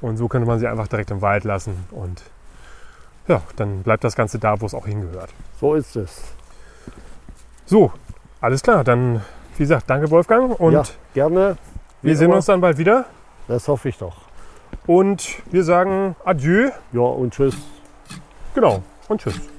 Und 0.00 0.16
so 0.16 0.26
könnte 0.26 0.48
man 0.48 0.58
sie 0.58 0.66
einfach 0.66 0.88
direkt 0.88 1.12
im 1.12 1.22
Wald 1.22 1.44
lassen. 1.44 1.86
Und 1.92 2.22
ja, 3.28 3.40
dann 3.54 3.82
bleibt 3.84 4.02
das 4.02 4.16
Ganze 4.16 4.40
da, 4.40 4.60
wo 4.60 4.66
es 4.66 4.74
auch 4.74 4.86
hingehört. 4.86 5.30
So 5.60 5.74
ist 5.74 5.94
es. 5.94 6.22
So, 7.66 7.92
alles 8.40 8.62
klar. 8.62 8.82
Dann, 8.82 9.22
wie 9.56 9.62
gesagt, 9.62 9.88
danke 9.88 10.10
Wolfgang. 10.10 10.58
Und 10.58 10.72
ja, 10.72 10.82
gerne. 11.14 11.56
Wie 12.02 12.08
wir 12.08 12.16
sehen 12.16 12.26
immer. 12.26 12.36
uns 12.36 12.46
dann 12.46 12.60
bald 12.60 12.78
wieder. 12.78 13.06
Das 13.46 13.68
hoffe 13.68 13.88
ich 13.88 13.98
doch. 13.98 14.16
Und 14.86 15.42
wir 15.50 15.64
sagen 15.64 16.16
Adieu. 16.24 16.70
Ja, 16.92 17.00
und 17.00 17.34
tschüss. 17.34 17.56
Genau. 18.54 18.82
Und 19.08 19.20
tschüss. 19.20 19.51